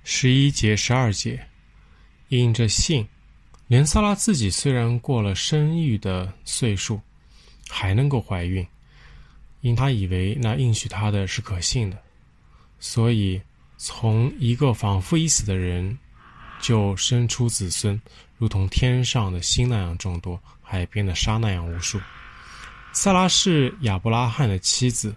[0.05, 1.45] 十一节、十二节。
[2.29, 3.07] 因着信，
[3.67, 7.01] 连撒拉自己虽然过了生育的岁数，
[7.69, 8.65] 还能够怀孕，
[9.61, 11.97] 因他以为那应许他的是可信的，
[12.79, 13.41] 所以
[13.77, 15.97] 从一个仿佛已死的人，
[16.61, 18.01] 就生出子孙，
[18.37, 21.97] 如同天上的星那样众多，海边的沙那样无数。
[22.91, 25.15] 撒拉是亚伯拉罕的妻子，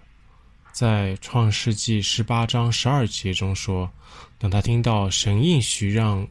[0.72, 3.90] 在创世纪十八章十二节中说，
[4.38, 6.26] 等他听到神应许让。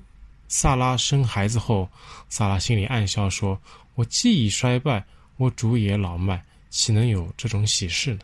[0.52, 1.88] 萨拉生孩子后，
[2.28, 3.62] 萨拉心里暗笑说
[3.94, 5.06] ：“我既已衰败，
[5.38, 8.22] 我主也老迈，岂能有这种喜事呢？”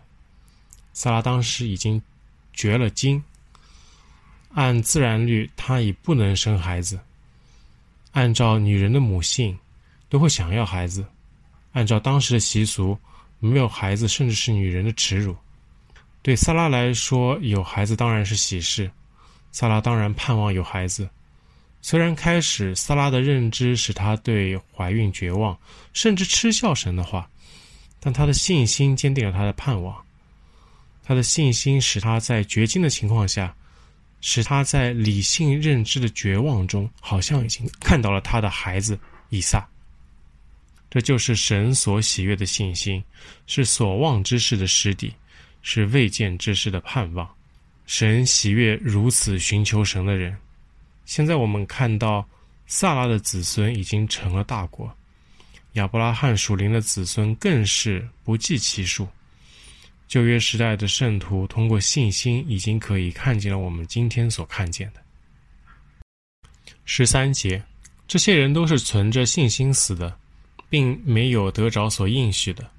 [0.91, 2.01] 萨拉当时已经
[2.51, 3.23] 绝了经，
[4.55, 6.99] 按自然律，她已不能生孩子。
[8.13, 9.55] 按照女人的母性，
[10.09, 11.05] 都会想要孩子。
[11.73, 12.97] 按照当时的习俗，
[13.37, 15.37] 没有孩子甚至是女人的耻辱。
[16.25, 18.89] 对萨拉来说，有孩子当然是喜事。
[19.51, 21.07] 萨拉当然盼望有孩子。
[21.83, 25.55] 虽然开始萨拉的认知使她对怀孕绝望，
[25.93, 27.29] 甚至嗤笑神的话，
[27.99, 29.95] 但她的信心坚定了她的盼望。
[31.03, 33.55] 她的信心使她在绝经的情况下，
[34.19, 38.99] 使她在理性认知的绝望中，好像已经看到了她的孩子
[39.29, 39.63] 以撒。
[40.89, 43.03] 这就是神所喜悦的信心，
[43.45, 45.13] 是所望之事的实底，
[45.67, 47.27] 是未见之事的盼望。
[47.87, 50.37] 神喜悦如此寻求神的人。
[51.05, 52.23] 现在我们看到，
[52.67, 54.95] 萨拉的子孙已经成了大国，
[55.73, 59.07] 亚伯拉罕属灵的子孙更是不计其数。
[60.07, 65.01] 旧约时代的圣徒通过信心，已经可以看见了我们今天所看见的。
[66.85, 67.61] 十三节，
[68.07, 70.15] 这些人都是存着信心死的，
[70.69, 72.69] 并没有得着所应许的，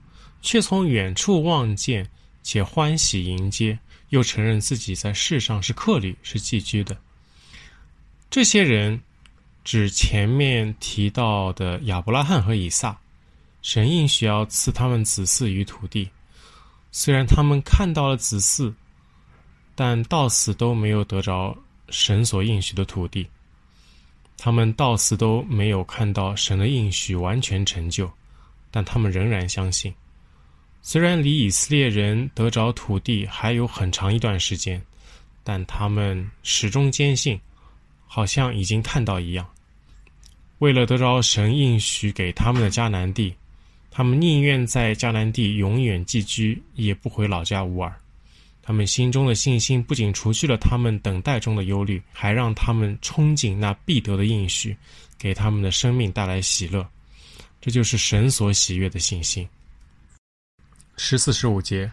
[0.41, 2.09] 却从远处望见，
[2.47, 3.77] 且欢喜迎接，
[4.11, 6.97] 又承认自己在世上是客旅，是寄居的。
[8.31, 9.01] 这些人
[9.65, 12.97] 指前面提到的亚伯拉罕和以撒，
[13.63, 16.09] 神应许要赐他们子嗣与土地，
[16.93, 18.73] 虽然他们看到了子嗣，
[19.75, 23.27] 但到死都没有得着神所应许的土地。
[24.39, 28.09] 他们到死都没有看到神的应许完全成就，
[28.71, 29.93] 但他们仍然相信。
[30.89, 34.81] 虽然离以色列人得着土地还有很长一段时间，
[35.43, 37.37] 但他们始终坚信，
[38.07, 39.45] 好像已经看到一样。
[40.59, 43.35] 为了得着神应许给他们的迦南地，
[43.91, 47.93] 他们宁愿在迦南地永远寄居，也不回老家乌尔。
[48.63, 54.77] 他们心中的信心不仅除去了他们等待中的忧虑，还让他们憧憬那必得的应许，
[55.19, 56.89] 给他们的生命带来喜乐。
[57.61, 59.45] 这就是神所喜悦的信心。
[60.97, 61.91] 十四、十五节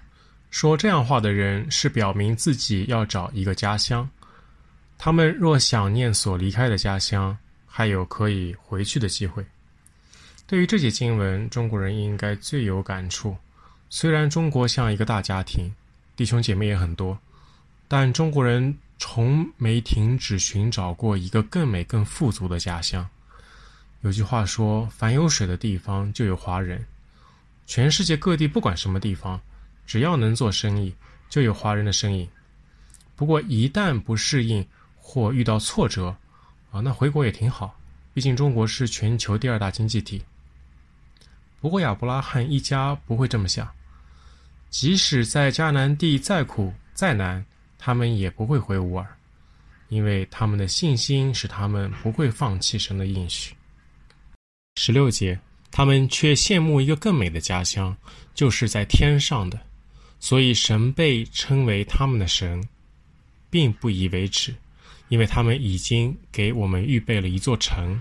[0.50, 4.10] 说这样话的人，是表明自己要找一个家乡。
[4.98, 9.46] 他们若想念所离开的家乡，还有可以回去的机会。
[10.46, 13.36] 对于这节经文，中国人应该最有感触。
[13.90, 15.74] 虽然中国像一个大家庭，
[16.16, 17.18] 弟兄姐妹也很多，
[17.88, 23.08] 但中国人从没停止寻找过一个更美、更富足的家乡。
[24.02, 26.86] 有句话说：“凡有水的地方，就有华人。”
[27.66, 29.40] 全世界各地不管什么地方，
[29.86, 30.94] 只要能做生意，
[31.30, 32.28] 就有华人的身影。
[33.16, 36.16] 不过，一旦不适应或遇到挫折，
[36.72, 37.80] 啊，那回国也挺好。
[38.14, 40.22] 毕竟中国是全球第二大经济体。
[41.60, 43.68] 不过亚伯拉罕一家不会这么想，
[44.70, 47.44] 即使在迦南地再苦再难，
[47.78, 49.08] 他们也不会回乌尔，
[49.90, 53.56] 因为他们的信心使他们不会放弃神的应许。
[54.76, 55.40] 十六节，
[55.76, 57.98] 他们却羡慕一个更美的家乡，
[58.36, 59.60] 就是在天上的，
[60.20, 62.64] 所以神被称为他们的神，
[63.50, 64.54] 并不以为耻。
[65.10, 68.00] 因为他们已经给我们预备了一座城。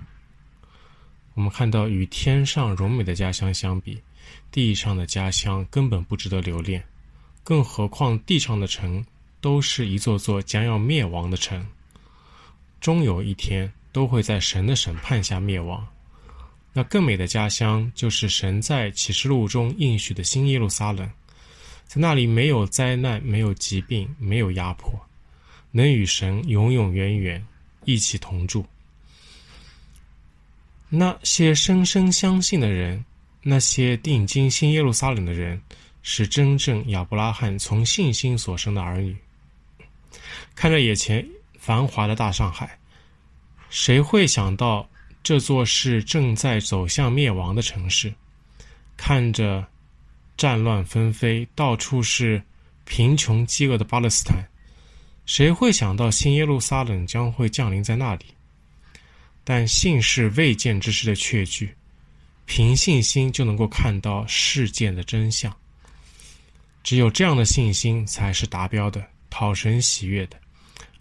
[1.33, 3.99] 我们看到，与天上荣美的家乡相比，
[4.51, 6.85] 地上的家乡根本不值得留恋，
[7.43, 9.05] 更何况地上的城
[9.41, 11.67] 都是一座座将要灭亡的城，
[12.81, 15.87] 终有一天都会在神的审判下灭亡。
[16.73, 21.07] 那更美的家乡，就是神在启示录中应许的新耶路撒冷，
[21.85, 24.93] 在那里没有灾难，没有疾病，没有压迫。
[25.71, 27.47] 能与神永永远远
[27.85, 28.65] 一起同住。
[30.89, 33.03] 那些深深相信的人，
[33.43, 35.61] 那些定睛新耶路撒冷的人，
[36.03, 39.17] 是真正亚伯拉罕从信心所生的儿女。
[40.55, 41.27] 看着眼前
[41.59, 42.79] 繁华的大上海，
[43.71, 44.87] 谁会想到
[45.23, 48.13] 这座是正在走向灭亡的城市？
[48.97, 49.67] 看着
[50.37, 52.43] 战乱纷飞，到处是
[52.85, 54.45] 贫穷饥饿的巴勒斯坦。
[55.25, 58.25] 谁会想到新耶路撒冷将会降临在那里？
[59.45, 61.73] 但信是未见之事的确据，
[62.45, 65.55] 凭信心就能够看到事件的真相。
[66.83, 70.37] 只有这样的信心才是达标的、讨神喜悦的，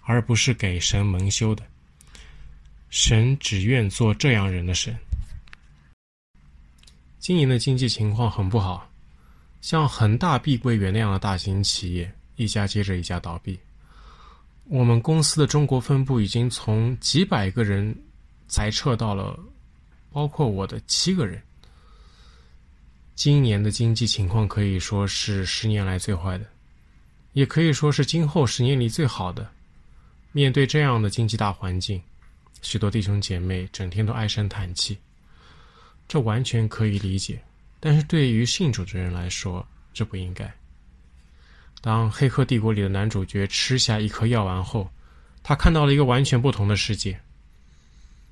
[0.03, 1.63] 而不是给神蒙羞的。
[2.91, 4.93] 神只愿做这样人的神。
[7.19, 8.89] 今年的经济情况很不好，
[9.61, 13.57] 像恒大、碧桂园那样的大型企业，一家接着一家倒闭。
[14.65, 17.95] 我们公司的中国分部已经从几百个人
[18.49, 19.39] 裁撤到了，
[20.11, 21.41] 包括我的七个人。
[23.15, 26.45] 今年的经济情况可以说是十年来最坏的，
[27.31, 29.49] 也可以说是今后十年里最好的。
[30.33, 32.01] 面对这样的经济大环境，
[32.61, 34.97] 许多弟兄姐妹整天都唉声叹气，
[36.07, 37.41] 这完全可以理解。
[37.79, 40.51] 但是对于信主的人来说，这不应该。
[41.81, 44.87] 当《黑客帝国》里的男主角吃下一颗药丸后，
[45.41, 47.19] 他看到了一个完全不同的世界。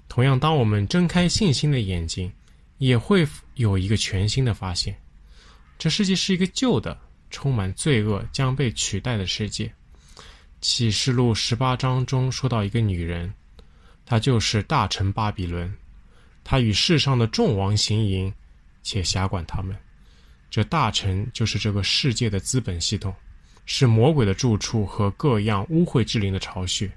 [0.08, 2.32] 同样，当我们睁开信心的眼睛，
[2.78, 4.96] 也会有一个全新的发现：
[5.80, 6.96] 这世界是一个旧的、
[7.32, 9.74] 充满罪恶、将被取代的世界。
[10.62, 13.34] 启示录十八章中说到一个女人，
[14.10, 15.72] 他就是大臣巴比伦，
[16.44, 18.34] 他与世上的众王行淫，
[18.82, 19.78] 且辖管他们。
[20.50, 23.14] 这大臣就是这个世界的资本系统。
[23.68, 26.92] 是魔鬼的住处和各样污秽之灵的巢穴。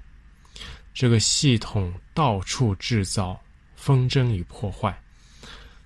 [0.91, 3.39] 这个系统到处制造
[3.75, 4.99] 纷争与破坏。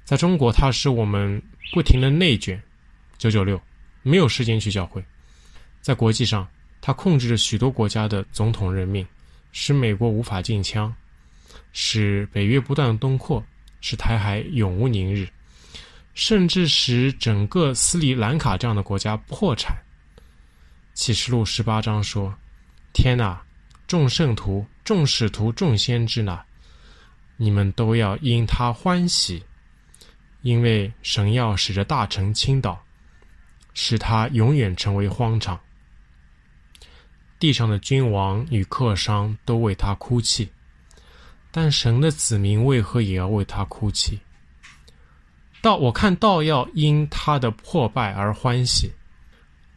[0.05, 2.63] 在中国，它使我们不停的内卷，
[3.17, 3.61] 九九六，
[4.01, 5.03] 没有时间去教会。
[5.81, 6.47] 在国际上，
[6.79, 9.05] 它控制着许多国家的总统任命，
[9.51, 10.95] 使美国无法进枪，
[11.79, 13.45] 使北约不断东扩，
[13.81, 15.29] 使台海永无宁日，
[16.15, 19.77] 甚至使整个斯里兰卡这样的国家破产。
[20.95, 22.35] 启示录十八章说
[22.93, 23.39] ：“天哪，
[23.85, 26.39] 众圣徒、众使徒、众先知呢，
[27.35, 29.43] 你们都要因他欢喜，
[30.41, 32.83] 因为神要使这大城倾倒，
[33.75, 35.59] 使他永远成为荒场。
[37.37, 40.49] 地上的君王与客商都为他哭泣，
[41.51, 44.19] 但神的子民为何也要为他哭泣？
[45.61, 48.91] 道，我看道要因他的破败而欢喜。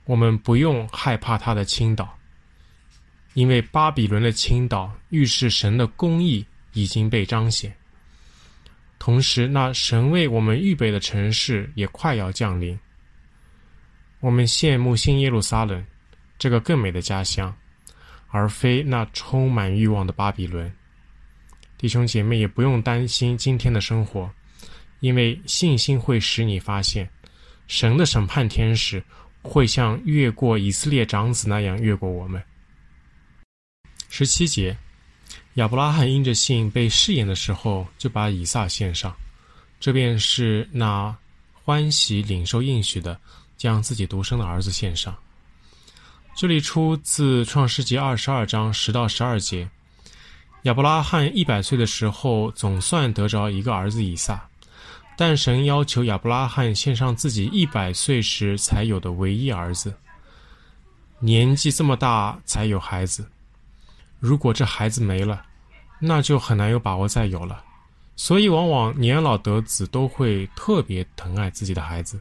[0.04, 2.18] 我们不用害怕他的倾倒，
[3.34, 7.74] 因为巴比伦的倾倒预示神的公义已经被彰显。
[8.98, 12.78] 同时，那神为我们预备的城市也快要降临。
[14.20, 15.84] 我们羡慕新耶路撒冷。
[16.38, 17.54] 这个更美的家乡，
[18.28, 20.74] 而非那充满欲望的巴比伦。
[21.80, 24.30] 弟兄姐妹也不用担心今天的生活，
[25.00, 27.08] 因为信心会使你发现，
[27.68, 29.02] 神的审判天使
[29.40, 32.42] 会像越过以色列长子那样越过我们。
[34.10, 34.76] 十七节，
[35.54, 39.16] 亚伯拉罕因着信被试验的时候，就把以撒献上，
[39.80, 41.16] 这便是那
[41.54, 43.18] 欢喜领受应许的，
[43.56, 45.16] 将自己独生的儿子献上。
[46.36, 49.66] 这里出自《创世记》二十二章十到十二节。
[50.64, 54.46] 亚伯拉罕一百岁的时候，总算得着一个儿子以撒，
[55.16, 59.94] 但神要求亚伯拉罕献上自己一百岁时才有的唯一儿子。
[61.18, 63.26] 年纪这么大才有孩子，
[64.18, 65.42] 如果这孩子没了，
[65.98, 67.64] 那就很难有把握再有了。
[68.14, 72.20] 所以，往往年老得子都会特别疼爱自己的孩子，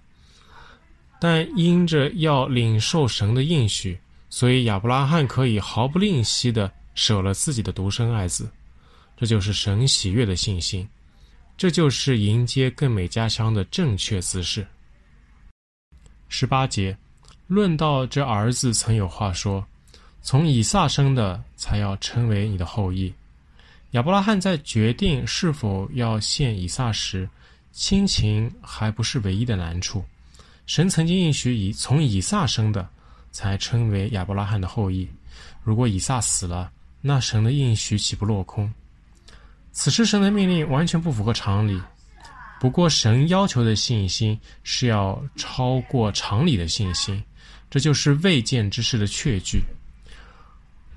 [1.19, 3.99] 但因着要领受神的应许。
[4.29, 8.51] 所以亚伯拉罕可以毫不吝惜的舍了自己的独生爱子，
[9.15, 10.85] 这就是神喜悦的信心，
[11.55, 14.67] 这就是迎接更美家乡的正确姿势。
[16.27, 16.97] 十八节，
[17.47, 19.65] 论到这儿子，曾有话说
[20.21, 23.13] ：“从以撒生的，才要称为你的后裔。”
[23.91, 27.29] 亚伯拉罕在决定是否要献以撒时，
[27.71, 30.03] 亲情还不是唯一的难处。
[30.65, 32.89] 神曾经应许以从以撒生的。
[33.31, 35.07] 才称为亚伯拉罕的后裔。
[35.63, 36.71] 如果以撒死了，
[37.01, 38.71] 那神的应许岂不落空？
[39.71, 41.81] 此时神的命令完全不符合常理。
[42.59, 47.23] 不过神要求的信心是要超过常理的信心，
[47.69, 49.61] 这就是未见之事的确据。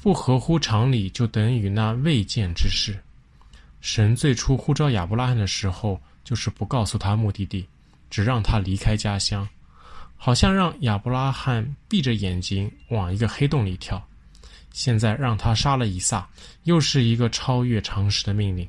[0.02, 2.98] 不合乎常理，就等于那未见之事。
[3.80, 7.64] 神最初呼召亚伯拉罕的时候，就是不告诉他目的地，
[8.10, 9.48] 只让他离开家乡。
[10.16, 14.04] 好像让亚伯拉罕闭着眼睛往一个黑洞里跳，
[14.72, 16.28] 现在让他杀了以撒，
[16.64, 18.68] 又是一个超越常识的命令。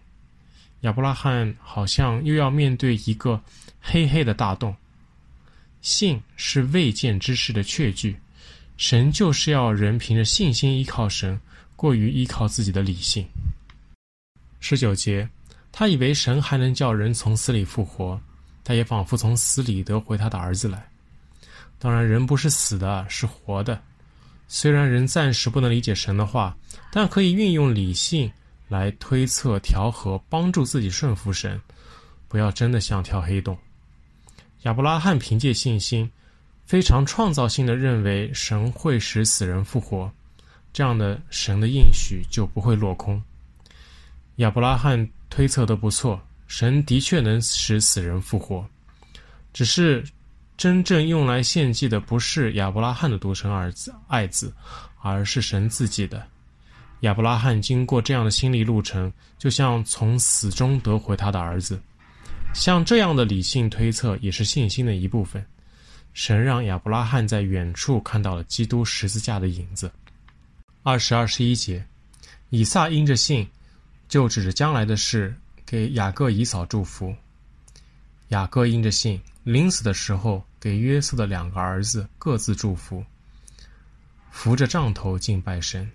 [0.82, 3.42] 亚伯拉罕好像又要面对一个
[3.80, 4.76] 黑黑的大洞。
[5.82, 8.18] 信是未见之事的确据，
[8.78, 11.40] 神就是要人凭着信心依靠神，
[11.76, 13.26] 过于依靠自己的理性。
[14.60, 15.28] 十九节，
[15.72, 18.20] 他以为神还能叫人从死里复活，
[18.64, 20.90] 他也仿佛从死里得回他的儿子来。
[21.80, 23.82] 当然，人不是死的，是活的。
[24.48, 26.56] 虽然人暂时不能理解神的话，
[26.92, 28.32] 但可以运用理性
[28.68, 31.60] 来推测、调和，帮助自己顺服神。
[32.28, 33.58] 不要真的像跳黑洞。
[34.64, 36.10] 亚伯拉罕凭借信心，
[36.66, 40.12] 非常创造性的认为神会使死人复活，
[40.72, 43.22] 这样的神的应许就不会落空。
[44.38, 48.68] 亚伯拉罕推测的不错，神的确能使死人复活，
[49.52, 50.04] 只是。
[50.64, 54.56] 真正用来献祭的不是亚伯拉罕的独生儿子爱子，
[55.02, 56.26] 而是神自己的。
[57.02, 61.78] 亚伯拉罕经过这样的心理路程，就像从死中得回他的儿子。
[62.54, 65.46] 像这样的理性推测也是信心的一部分。
[66.14, 69.92] 神让亚伯拉罕在远处看到了基督十字架的影子。
[70.82, 71.86] 二十二十一节，
[72.52, 73.46] 以撒因着信，
[74.08, 75.36] 就指着将来的事
[75.66, 77.14] 给雅各、以扫祝福。
[78.30, 79.20] 雅各因着信。
[79.44, 83.04] 临死的时候，给约瑟的两个儿子各自祝福，
[84.32, 85.92] 扶着杖头敬拜神。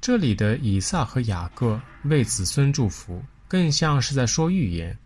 [0.00, 4.96] 这里的以撒和雅各为子孙祝福，更像是在说预言，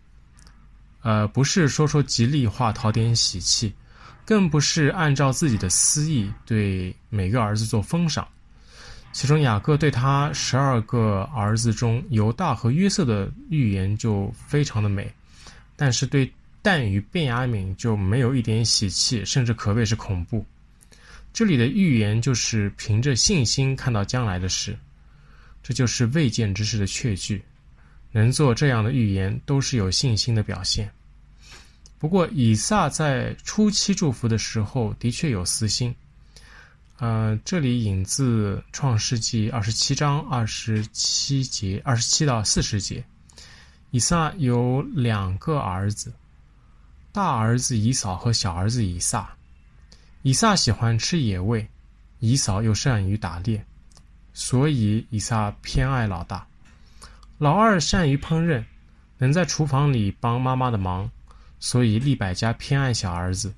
[1.01, 3.73] 呃，不是说说吉利话讨点喜气，
[4.23, 8.25] 更不是按照自己的私意对每个儿子做封赏。
[9.11, 15.13] 其中雅各对他十二个儿子中犹大和约瑟的预言就非常的美，
[15.75, 16.31] 但是对。
[16.71, 20.45] 但与便雅悯就没有一点喜气，甚至可谓是恐怖。
[21.33, 24.77] 这里的预言就是凭着信心看到将来的事，
[25.63, 27.43] 这就是未见之事的确据。
[28.11, 30.87] 能做这样的预言，都是有信心的表现。
[31.97, 35.95] 不过，以撒在初期祝福的时候，的确有私心。
[36.99, 43.03] 呃，这里引自创世记二十七章二十七节，二十七到四十节。
[43.89, 46.13] 以撒有两个儿子。
[47.11, 49.29] 大儿子以扫和小儿子以撒，
[50.21, 51.67] 以撒喜欢吃野味，
[52.19, 53.65] 以扫又善于打猎，
[54.33, 56.45] 所以以撒偏爱老大。
[57.37, 58.63] 老二善于烹饪，
[59.17, 61.09] 能在厨房里帮妈妈的忙，
[61.59, 63.53] 所以利百加偏爱小儿子。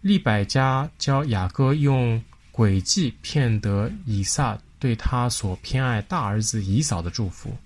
[0.00, 7.56] 利百加教雅各用诡计骗得以撒对他所偏爱大儿子以扫的祝福。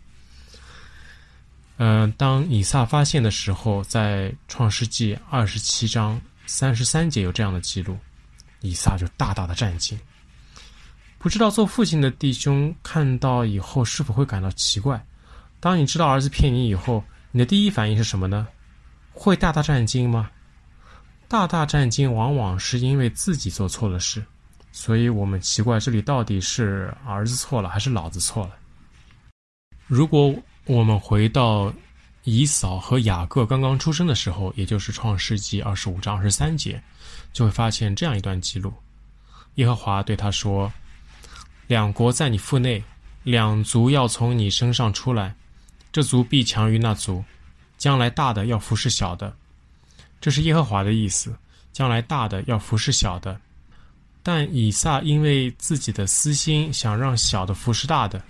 [1.78, 7.98] 嗯、当以撒发现的时候，在创世纪二十七章三十三节有这样的记录，
[8.60, 9.98] 以撒就大大的战惊。
[11.18, 15.04] 不知道做父亲的弟兄看到以后是否会感到奇怪？
[15.60, 18.46] 当你知道儿子骗你以后，你的第一反应是什么呢？
[19.12, 20.30] 会大大战惊吗？
[21.28, 24.24] 大大战惊往往是因为自己做错了事，
[24.70, 28.54] 所以我们奇怪这里到底是儿子错了还是老子错了。
[29.86, 30.34] 如果
[30.66, 31.72] 我们回到
[32.24, 36.82] 以扫和雅各刚刚出生的时候，也就是创世纪二十五章二十三节，
[37.32, 38.74] 就会发现这样一段记录：
[39.54, 40.72] 耶和华对他说
[41.68, 42.82] ：“两国在你腹内，
[43.22, 45.34] 两族要从你身上出来。”
[45.92, 47.24] 这族必强于那族，
[47.78, 49.34] 将来大的要服侍小的，
[50.20, 51.34] 这是耶和华的意思。
[51.72, 53.40] 将来大的要服侍小的，
[54.22, 58.20] 但以撒因为自己的私心，想让小的服侍大的。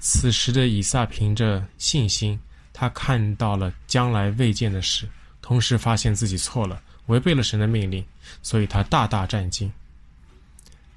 [0.00, 2.40] 此时的以撒凭着信心，
[2.72, 5.06] 他看到了将来未见的事，
[5.42, 8.04] 同时发现自己错了，违背了神的命令，
[8.42, 9.70] 所以他大大战惊。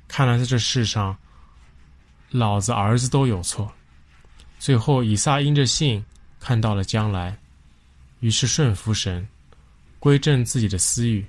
[0.07, 1.17] 看来在这世上，
[2.29, 3.71] 老子儿子都有错。
[4.57, 6.03] 最后，以撒因着信
[6.39, 7.37] 看到了将来，
[8.21, 9.27] 于是顺服神，
[9.99, 11.25] 归正自己的私欲，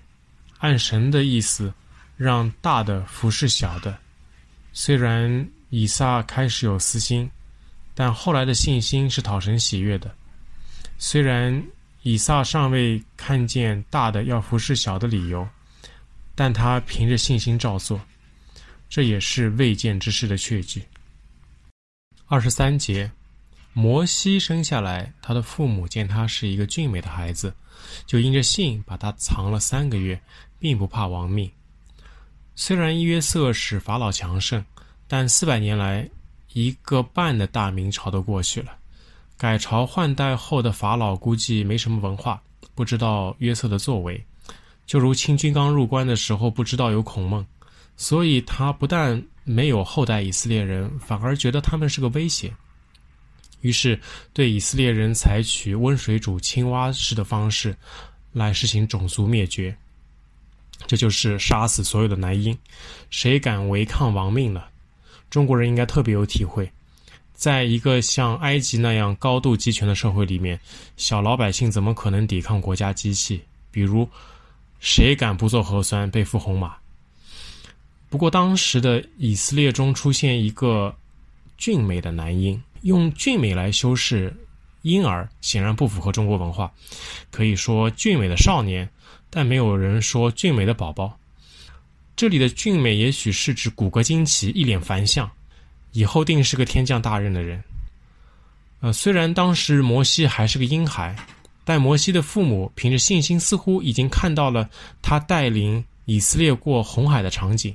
[0.58, 1.74] 按神的意思，
[2.16, 3.98] 让大的服侍小的。
[4.72, 7.28] 虽然以撒开始有私心，
[7.94, 10.14] 但后来的信心是讨神喜悦的。
[10.98, 11.64] 虽然
[12.02, 15.48] 以撒尚未看见大的要服侍小的理由，
[16.34, 18.00] 但他凭着信心照做，
[18.88, 20.84] 这也是未见之事的确据。
[22.26, 23.10] 二十三节。
[23.76, 27.52] 摩西生下来，他的父母见他是一个俊美的孩子，
[28.06, 30.16] 就因着信把他藏了三个月，
[30.60, 31.50] 并不怕亡命。
[32.54, 34.64] 虽然约瑟使法老强盛，
[35.08, 36.08] 但四百年来
[36.54, 38.72] 一个半的大明朝都过去了，
[39.36, 42.40] 改朝换代后的法老估计没什么文化，
[42.76, 44.24] 不知道约瑟的作为，
[44.86, 47.44] 就如清军刚入关的时候不知道有孔孟，
[47.96, 52.54] 所以他不但没有后代以色列人，反而觉得他们是个威胁。
[53.62, 53.98] 于是，
[54.32, 57.76] 对以色列人采取温水煮青蛙式的方式
[58.30, 59.76] 来实行种族灭绝，
[60.86, 62.56] 这就是杀死所有的男婴。
[63.10, 64.62] 谁敢违抗王命呢？
[65.34, 66.70] 中国人应该特别有体会，
[67.32, 70.56] 在一个像埃及那样高度集权的社会里面，
[70.96, 73.42] 小老百姓怎么可能抵抗国家机器？
[73.72, 74.08] 比如，
[74.78, 76.76] 谁敢不做核酸被付红码？
[78.08, 80.94] 不过，当时的以色列中出现一个
[81.58, 82.62] 俊美的男婴。
[82.82, 84.32] 用俊美来修饰
[84.82, 86.72] 婴儿，显然不符合中国文化。
[87.32, 88.88] 可以说俊美的少年，
[89.30, 91.18] 但没有人说俊美的宝宝。
[92.16, 95.28] 这里的俊美，也许是指骨骼惊奇、一脸凡相，
[95.92, 97.62] 以后定是个天降大任的人。
[98.80, 101.16] 呃，虽然当时摩西还是个婴孩，
[101.64, 104.68] 但摩西的父母凭着信心，似乎已经看到了
[105.02, 107.74] 他带领以色列过红海的场景。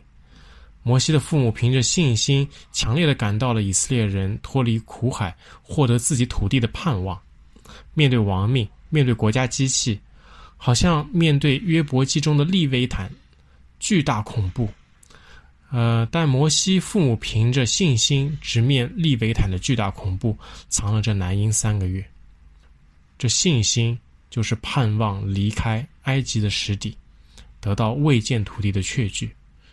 [0.84, 7.20] 摩西的父母凭着信心，强烈的感到了以色列人脱离苦海、获得自己土地的盼望。
[7.94, 10.00] 面对亡命，面对国家机器，
[10.56, 13.12] 好像面对约伯记中的利维坦，
[13.80, 14.70] 巨大恐怖。
[15.72, 22.04] 呃，但摩西父母凭着信心直面利维坦的巨大恐怖，藏了这男婴三个月。
[23.18, 23.98] 这信心
[24.30, 26.98] 就是盼望离开埃及的实底，
[27.60, 29.32] 得到未见土地的确据。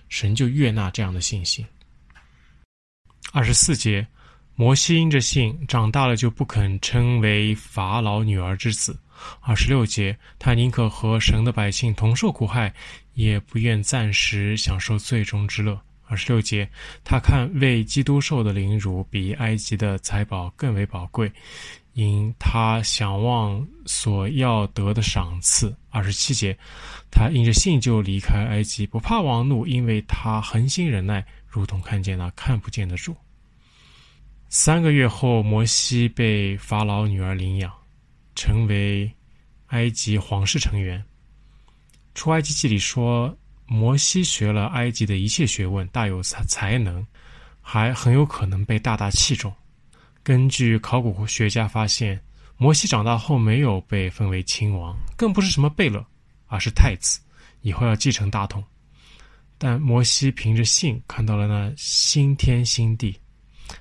[0.08, 1.64] 神就悦纳这样的信心。
[3.32, 4.06] 二十四节，
[4.54, 8.96] 摩西因着信长大了，就不肯称为法老女儿之子。
[9.40, 12.72] 二十六节，他宁可和神的百姓同受苦害，
[13.16, 15.80] 也不愿暂时享受最终之乐。
[16.08, 16.68] 二十六节，
[17.02, 21.32] 他看为基督受的凌辱，比埃及的财宝更为宝贵。
[21.94, 25.74] 因他想望所要得的赏赐。
[25.88, 26.56] 二十七节，
[27.10, 33.16] 他因着信就离开埃及，不怕王怒，因为他恒心忍耐，如同看见那看不见的主。
[34.50, 37.72] 三个月后，摩西被法老女儿领养，
[38.34, 39.10] 成为
[39.68, 41.02] 埃及皇室成员。
[42.16, 43.36] 出埃及记里说，
[43.66, 47.06] 摩西学了埃及的一切学问，大有才才能，
[47.60, 49.52] 还很有可能被大大器重。
[50.22, 52.18] 根据考古学家发现，
[52.56, 56.02] 摩西长大后没有被封为亲王，更不是什么贝勒，
[56.46, 57.20] 而是太子，
[57.60, 58.64] 以后要继承大统。
[59.58, 63.14] 但摩西凭着信看到了那新天新地，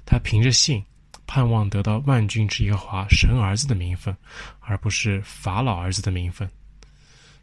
[0.06, 0.84] 他凭着信
[1.26, 4.16] 盼望得到万军之耶和华神儿子的名分，
[4.60, 6.50] 而不是法老儿子的名分，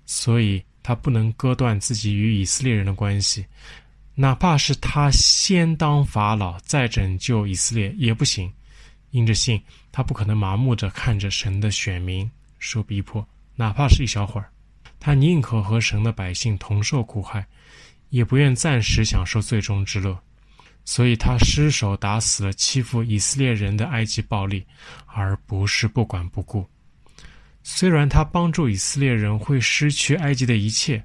[0.04, 3.46] 所以他不能割断自己与以色列人的关系，
[4.14, 8.52] 哪怕是他先当法老再拯救以色列也不行。
[9.10, 14.50] 因着信，他不可能麻木着看着神的选民受逼迫，哪怕是一小会儿，
[14.98, 17.46] 他宁可和神的百姓同受苦害。
[18.10, 20.14] 也不愿暂时享受最终之乐，
[20.84, 24.62] 所以他失手打死了欺负以色列人的埃及暴力，
[25.06, 26.68] 而不是不管不顾。
[27.62, 31.02] 虽然他帮助以色列人会失去埃及的一切，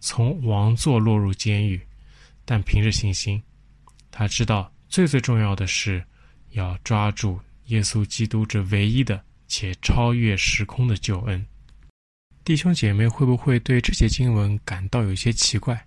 [0.00, 1.80] 从王座落入监狱，
[2.44, 3.42] 但凭着信心，
[4.10, 6.04] 他知道最最重要的是
[6.50, 11.44] 要抓住耶稣基督这唯一的且超越时空的救恩。
[12.44, 15.82] 弟兄姐妹会不会对这些经文感到有些奇怪？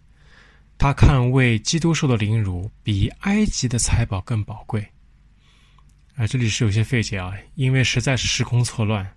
[0.79, 4.87] 他看为基督受的凌辱比埃及的财宝更宝贵，
[6.15, 9.07] 啊，这里是有些费解啊，因为实在是时空错乱。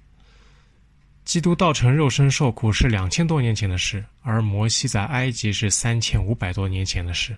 [1.25, 7.37] 基督道成肉身受苦是两千多年前的事，而摩西在埃及是三千五百多年前的事。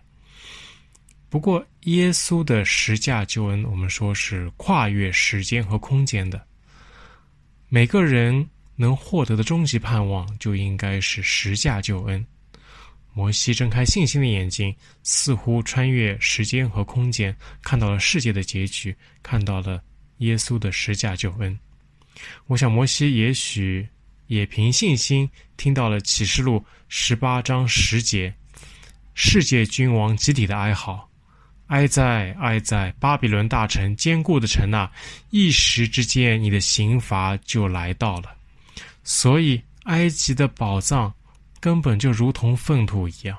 [1.28, 6.40] 不过，耶稣的十架救恩，我们说是跨越时间和空间的。
[7.68, 12.24] 每个人能获得的终极盼望，就应该是十架救恩。
[13.14, 19.82] 摩西睁开信心的眼睛，似乎穿越时间和空间，看到了世界的结局，看到了
[20.18, 21.58] 耶稣的十架救恩。
[22.46, 23.88] 我想，摩西也许
[24.26, 28.32] 也凭信心听到了启示录十八章十节，
[29.14, 31.08] 世界君王集体的哀嚎
[31.68, 32.94] ：“哀哉，哀哉！
[32.98, 34.90] 巴比伦大城，坚固的城啊！
[35.30, 38.34] 一时之间，你的刑罚就来到了。”
[39.04, 41.12] 所以，埃及的宝藏。
[41.60, 43.38] 根本就如同粪土一样。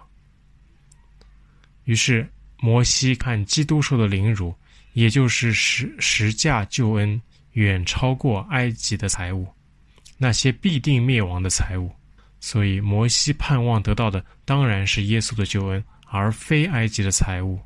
[1.84, 2.26] 于是
[2.58, 4.56] 摩西看基督受的凌辱，
[4.94, 7.22] 也就是十十架救恩，
[7.54, 9.48] 远超过埃及的财物，
[10.18, 11.92] 那些必定灭亡的财物。
[12.40, 17.58] 所以摩西盼望得到的当然是耶稣的救恩，而非埃及的财物。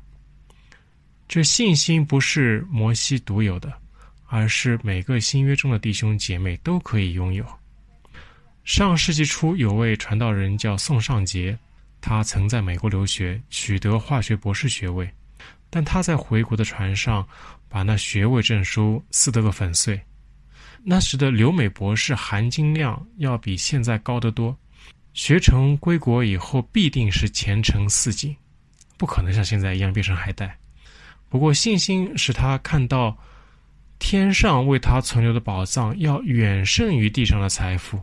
[1.26, 3.72] 这信心不是摩西独有的，
[4.28, 7.44] 而是每个新约中的弟兄姐妹都可以拥有。
[8.64, 11.58] 上世纪初，有位传道人叫宋尚杰，
[12.00, 15.10] 他曾在美国留学，取得化学博士学位，
[15.70, 17.26] 但他在回国的船上
[17.68, 20.00] 把那学位证书撕得个粉碎。
[20.84, 24.56] 那时的留美博士含金量要比现在高得多，
[25.12, 28.34] 学成归国以后必定是前程似锦，
[28.96, 30.56] 不可能像现在一样变成海带。
[31.28, 33.18] 不过信心使他看到
[33.98, 38.00] 天上为他存留的宝藏要远胜于地上的财富。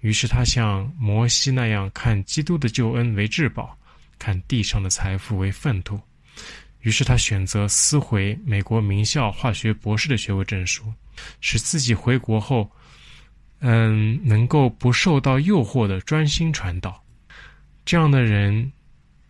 [0.00, 3.76] 于是他像摩西那样看基督的救恩为至宝，
[4.18, 5.98] 看地上的财富为粪土。
[6.84, 10.84] 于是他选择撕毁美国名校化学博士的学位证书，
[11.40, 12.70] 使自己回国后，
[13.60, 17.02] 嗯，能够不受到诱惑的专心传道。
[17.86, 18.70] 这样的人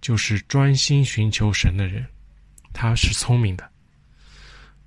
[0.01, 2.05] 就是专心寻求神的人，
[2.73, 3.71] 他是聪明的。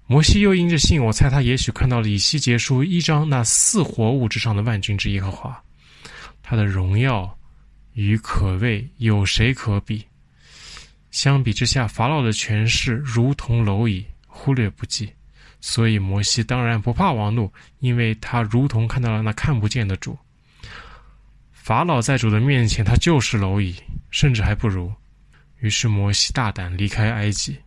[0.05, 5.57] 摩西又因着信，我猜他也许看到了以西结书一章那四活物之上的万军之耶和华。
[6.43, 7.38] 他的荣耀
[7.93, 10.05] 与可畏有谁可比？
[11.18, 15.11] 相比之下，法老的权势如同蝼蚁，忽略不计。
[15.59, 20.15] 所以摩西当然不怕王怒，因为他如同看到了那看不见的主。
[21.51, 23.76] 法老在主的面前，他就是蝼蚁，
[24.11, 24.93] 甚至还不如。
[25.57, 27.57] 于是摩西大胆离开埃及，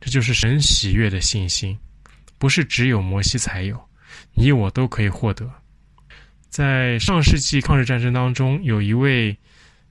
[0.00, 1.76] 这就是神喜悦的信心，
[2.38, 3.76] 不是只有摩西才有，
[4.32, 5.50] 你我都可以获得。
[6.48, 9.36] 在上世纪抗日战争当中，有一位、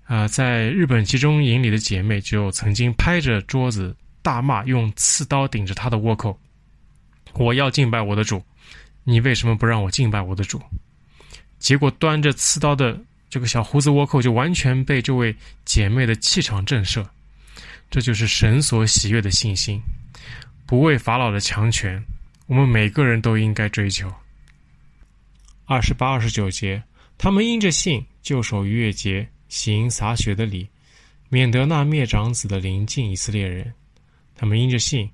[0.07, 6.39] 呃，在日本集中营里的姐妹，就曾经拍着桌子大骂，用刺刀顶着她的倭寇
[7.33, 8.43] ：“我要敬拜我的主，
[9.03, 10.61] 你为什么不让我敬拜我的主？”
[11.57, 12.99] 结果端着刺刀的
[13.29, 17.03] 这个小胡子倭寇就完全被这位姐妹的气场震慑。
[17.89, 19.81] 这就是神所喜悦的信心，
[20.67, 22.03] 不畏法老的强权，
[22.47, 24.11] 我们每个人都应该追求。
[25.65, 26.83] 二十八、二十九节，
[27.17, 30.67] 他们因着信，就守逾越节，行洒血的礼，
[31.29, 33.73] 免得那灭长子的临近以色列人。
[34.35, 35.09] 他们因着信，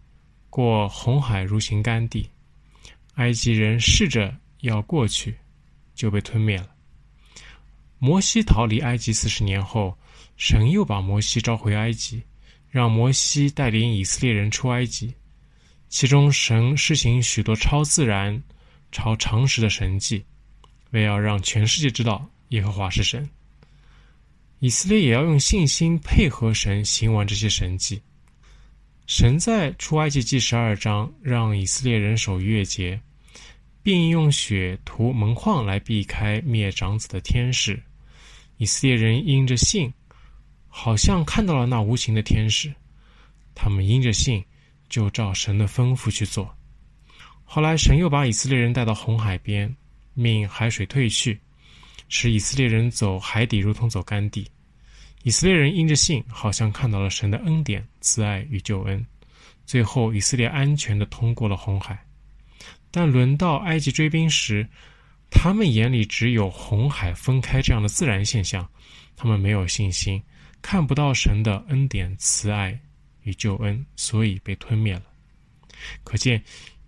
[0.49, 2.27] 过红海如行干地。
[3.13, 5.35] 埃及人试着要过去，
[5.93, 6.71] 就被吞灭了。
[7.99, 9.95] 摩西逃离埃及四十年后，
[10.37, 12.23] 神又把摩西召回埃及，
[12.67, 15.13] 让摩西带领以色列人出埃及。
[15.87, 18.41] 其中，神施行许多超自然、
[18.91, 20.25] 超常识的神迹。
[20.89, 23.29] 为要让全世界知道耶和华是神，
[24.61, 27.99] 以色列也要用信心配合神行完这些神迹。
[29.07, 33.01] 神在出埃及记十二章让以色列人守逾越节，
[33.81, 37.81] 并用血涂门框来避开灭长子的天使。
[38.57, 39.91] 以色列人因着信，
[40.67, 42.71] 好像看到了那无形的天使，
[43.55, 44.45] 他们因着信，
[44.87, 46.55] 就照神的吩咐去做。
[47.43, 49.75] 后来神又把以色列人带到红海边，
[50.13, 51.41] 命海水退去，
[52.11, 54.45] 使以色列人走海底如同走干地。
[55.23, 59.03] 以色列人因着信，好像看到了神的恩典、慈爱与救恩。
[59.65, 61.97] 最后，以色列安全地通过了红海。
[62.91, 64.67] 但轮到埃及追兵时，
[65.29, 68.69] 他们眼里只有红海分开这样的自然现象，
[69.15, 70.21] 他们没有信心，
[70.61, 72.77] 看不到神的恩典、慈爱
[73.21, 75.03] 与救恩，所以被吞灭了。
[76.03, 76.43] 可见，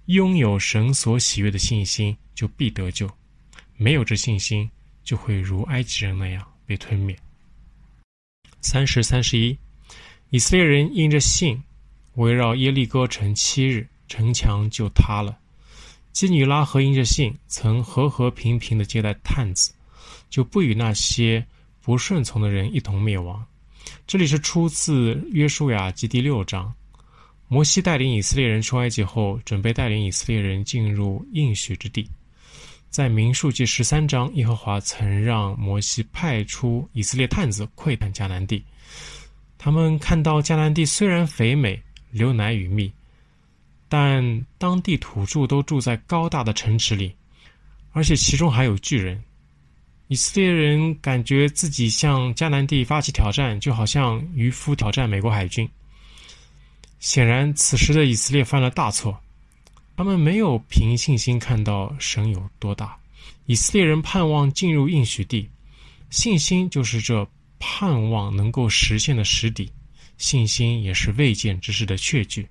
[0.07, 3.07] 拥有神所喜悦的信心，就必得救；
[3.77, 4.69] 没有这信心，
[5.03, 7.17] 就会如埃及人那样被吞灭。
[8.61, 9.57] 三十三十一，
[10.29, 11.61] 以色列人因着信，
[12.15, 15.37] 围绕耶利哥城七日，城墙就塌了。
[16.11, 19.73] 基女拉和因着信，曾和和平平的接待探子，
[20.29, 21.45] 就不与那些
[21.81, 23.45] 不顺从的人一同灭亡。
[24.07, 26.73] 这里是出自约书亚记第六章。
[27.49, 32.09] 摩西带领以色列人出埃及后，准备带领以色列人进入应许之地。
[32.93, 38.63] 在民数记十三章，耶和华曾让摩西派出以色列探子窥探迦南地。
[39.57, 41.81] 他们看到迦南地虽然肥美，
[42.11, 42.93] 流奶与蜜，
[43.89, 47.11] 但当地土著都住在高大的城池里，
[47.93, 49.19] 而且其中还有巨人。
[50.07, 55.67] 以色列人感觉自己向迦南地发起挑战，就好像渔夫挑战美国海军。
[56.99, 59.19] 显然，此时的以色列犯了大错。
[59.95, 62.97] 他们没有凭信心看到神有多大。
[63.45, 65.49] 以色列人盼望进入应许地，
[66.09, 67.27] 信心就是这
[67.59, 69.71] 盼望能够实现的实底，
[70.17, 72.47] 信心也是未见之事的确据。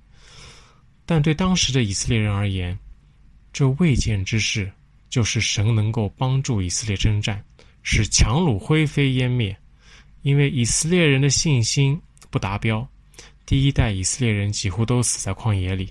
[1.05, 2.77] 但对当时的以色列人而言，
[3.51, 4.71] 这未见之事
[5.09, 7.43] 就是神能够帮助以色列征战，
[7.81, 9.55] 使强弩灰飞烟灭。
[10.21, 12.87] 因为以色列人的信心不达标，
[13.45, 15.89] 第一代以色列人几乎都死在旷野里。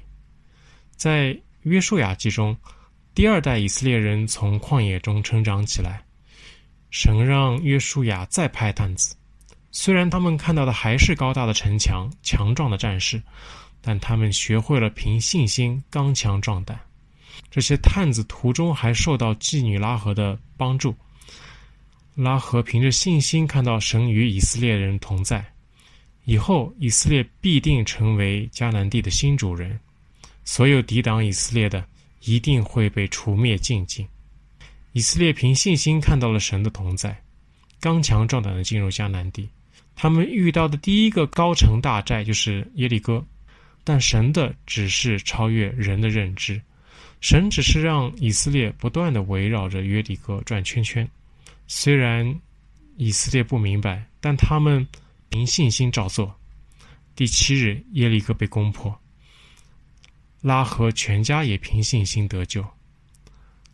[1.02, 2.56] 在约书亚记中，
[3.12, 6.00] 第二代以色列人从旷野中成长起来。
[6.90, 9.16] 神让约书亚再派探子，
[9.72, 13.20] 虽然他们看到的还是高大的城墙、强壮的战士，
[13.80, 16.78] 但他们学会了凭信心刚强壮胆。
[17.50, 20.94] 这些探子途中还受到妓女拉合的帮助。
[22.14, 25.44] 拉合凭着信心看到神与以色列人同在，
[26.26, 29.76] 以后以色列必定成为迦南地的新主人。
[30.44, 31.84] 所有抵挡以色列的，
[32.20, 34.06] 一定会被除灭净尽。
[34.92, 37.18] 以色列凭信心看到了神的同在，
[37.80, 39.48] 刚强壮胆的进入迦南地。
[39.94, 43.24] 他们遇到的第一个高城大寨就是耶利哥，
[43.84, 46.60] 但神的只是超越人的认知。
[47.20, 51.08] 神只是让以色列不断的围绕着耶利哥转圈圈。
[51.68, 52.40] 虽然
[52.96, 54.86] 以色列不明白，但他们
[55.28, 56.34] 凭信心照做。
[57.14, 58.98] 第七日，耶利哥被攻破。
[60.42, 62.62] 拉合全家也凭信心得救。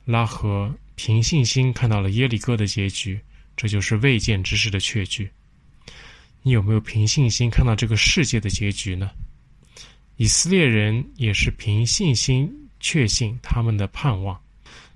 [0.04, 3.18] 拉合凭信心看到了耶利哥的结局，
[3.56, 5.30] 这就是未见之事的确据。
[6.42, 9.10] 你有没有凭信心看到这个世界的结局呢？
[10.16, 12.50] 以色列人也是凭信心
[12.80, 14.38] 确信他们的盼望，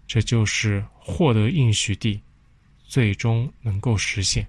[0.06, 2.20] 这就是获得应许地，
[2.86, 4.46] 最终能够实现。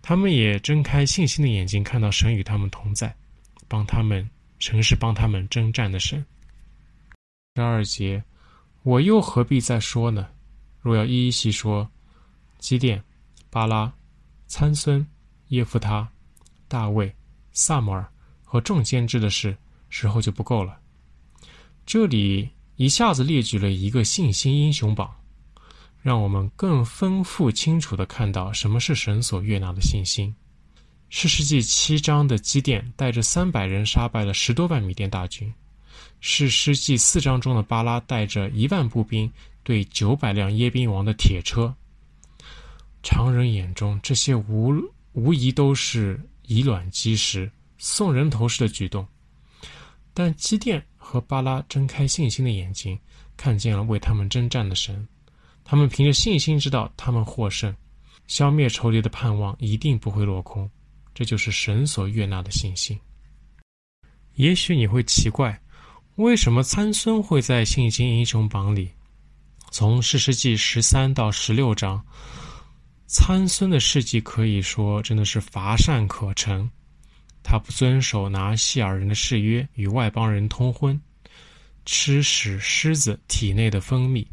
[0.00, 3.14] 他们也睁开信心的眼睛，看到神与他们同在，
[3.66, 4.28] 帮他们。
[4.64, 6.24] 神是帮他们征战的神。
[7.54, 8.24] 十二节，
[8.82, 10.26] 我又何必再说呢？
[10.80, 11.86] 若要一一细说，
[12.58, 13.04] 基甸、
[13.50, 13.92] 巴拉、
[14.46, 15.06] 参孙、
[15.48, 16.08] 耶夫他、
[16.66, 17.14] 大卫、
[17.52, 18.10] 撒母耳
[18.42, 19.54] 和众先知的事，
[19.90, 20.80] 时候就不够了。
[21.84, 25.14] 这里一下子列举了一个信心英雄榜，
[26.00, 30.34] 让我们更丰富清楚的看到什么是神所悦纳的信心。
[31.16, 35.50] 是世纪七章的基甸带着三百人杀败了十多万米甸大军。
[36.18, 41.72] 是世纪四章中的巴拉带着一万步兵对九百辆耶宾王的铁车。
[43.04, 44.74] 常人眼中，这些无
[45.12, 47.48] 无疑都是以卵击石、
[47.78, 49.06] 送人头式的举动。
[50.12, 52.98] 但基甸和巴拉睁开信心的眼睛，
[53.36, 55.06] 看见了为他们征战的神。
[55.62, 57.72] 他们凭着信心知道，他们获胜，
[58.26, 60.68] 消灭仇敌的盼望一定不会落空。
[61.14, 62.98] 这就是神所悦纳的信心。
[64.34, 65.58] 也许你会奇怪，
[66.16, 68.90] 为什么参孙会在信心英雄榜里？
[69.70, 72.04] 从士师记十三到十六章，
[73.06, 76.68] 参孙的事迹可以说真的是乏善可陈。
[77.42, 81.00] 他不遵守拿细耳人的誓约，与外邦人通婚，
[81.84, 84.26] 吃食狮子体内的蜂蜜，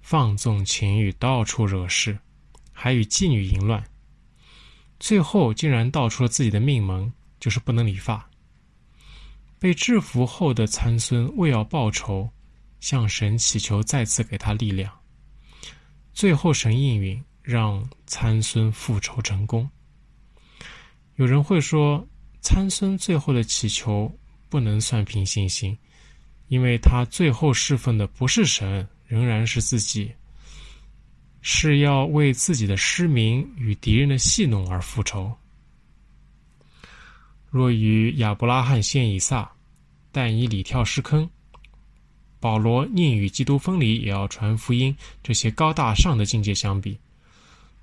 [0.00, 2.18] 放纵情欲，到处惹事，
[2.72, 3.84] 还与妓女淫乱。
[5.02, 8.24] 最后竟然道出了自己的命门，就是不能理发。
[9.58, 12.30] 被制服后的参孙为要报仇，
[12.78, 14.96] 向神祈求再次给他力量。
[16.12, 19.68] 最后神应允，让参孙复仇成功。
[21.16, 22.06] 有人会说，
[22.40, 24.08] 参孙最后的祈求
[24.48, 25.76] 不能算凭信心，
[26.46, 30.12] 因为他最后侍奉的不是神，仍然是自己，
[31.42, 35.30] 是要为自己的失明与敌人的戏弄而复仇。
[37.50, 39.52] 若与亚伯拉罕献以撒，
[40.10, 41.28] 但以理跳失坑；
[42.40, 46.98] 保罗宁与基督分离，也要传福音，这些高大上的境界相比，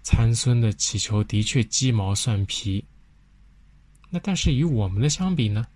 [0.01, 2.83] 参孙的祈求的确鸡毛蒜皮。
[4.09, 5.67] 那但是与我们的相比呢？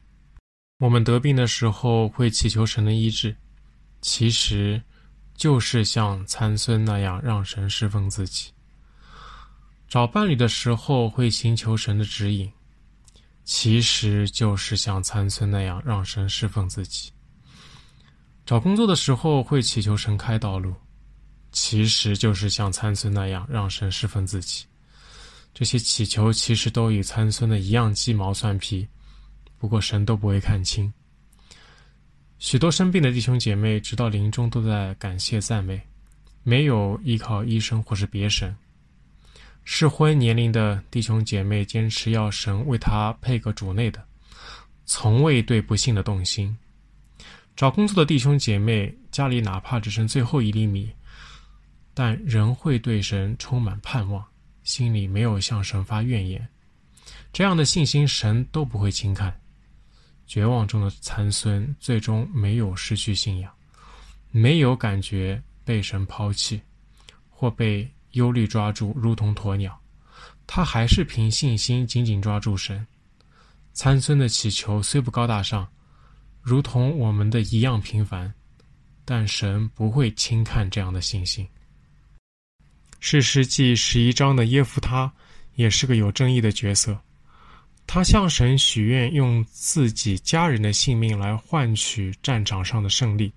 [0.80, 3.36] 我们得病的时候会祈求神的医治，
[4.02, 4.82] 其实
[5.44, 8.50] 就是像参孙那样让神侍奉自己；
[9.90, 12.50] 找伴侣的时候会寻求神的指引，
[13.44, 17.12] 其实就是像参孙那样让神侍奉自己；
[18.46, 20.74] 找工作的时候会祈求神开道路，
[21.52, 24.64] 其实就是像参孙那样让神侍奉自己。
[25.54, 28.88] 这些祈求其实都与参孙的一样鸡毛蒜皮，
[29.58, 30.94] 不过神都不会看清。
[32.44, 35.82] 许多生病的弟兄姐妹，直到临终都在感谢赞美，
[36.44, 38.54] 没有依靠医生或是别神。
[39.64, 44.04] 适婚年龄的弟兄姐妹坚持要神为他配个主内的，
[44.86, 46.54] 从未对不幸的动心。
[47.56, 50.92] 找工作的弟兄姐妹，家里哪怕只剩最后一粒米，
[51.94, 54.22] 但仍会对神充满盼望。
[54.64, 56.46] 心里没有向神发怨言，
[57.32, 59.34] 这样的信心神都不会轻看。
[60.26, 63.52] 绝望中的参孙最终没有失去信仰，
[64.32, 66.62] 没有感觉被神抛弃，
[67.30, 69.80] 或被忧虑抓住，如同鸵鸟。
[70.46, 72.86] 他还是凭信心紧紧抓住神。
[73.74, 75.68] 参孙的祈求虽不高大上，
[76.42, 78.34] 如同我们的一样平凡，
[79.06, 81.48] 但神不会轻看这样的信心。
[83.00, 85.12] 士师记十一章的耶弗他
[85.56, 86.98] 也是个有争议的角色，
[87.94, 93.32] 他向神许愿，用自己家人的性命来换取战场上的胜利。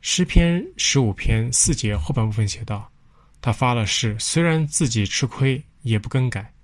[0.00, 2.88] 诗篇十五篇四节后半部分写道
[3.42, 6.54] ：“他发了誓，虽然自己吃亏，也不更改。”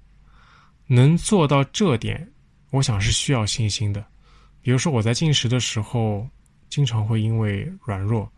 [0.87, 2.33] 能做到这点，
[2.71, 4.07] 我想是需要信心的。
[4.63, 6.25] 比如说我在进食的时候，
[6.69, 8.33] 经常会因为软弱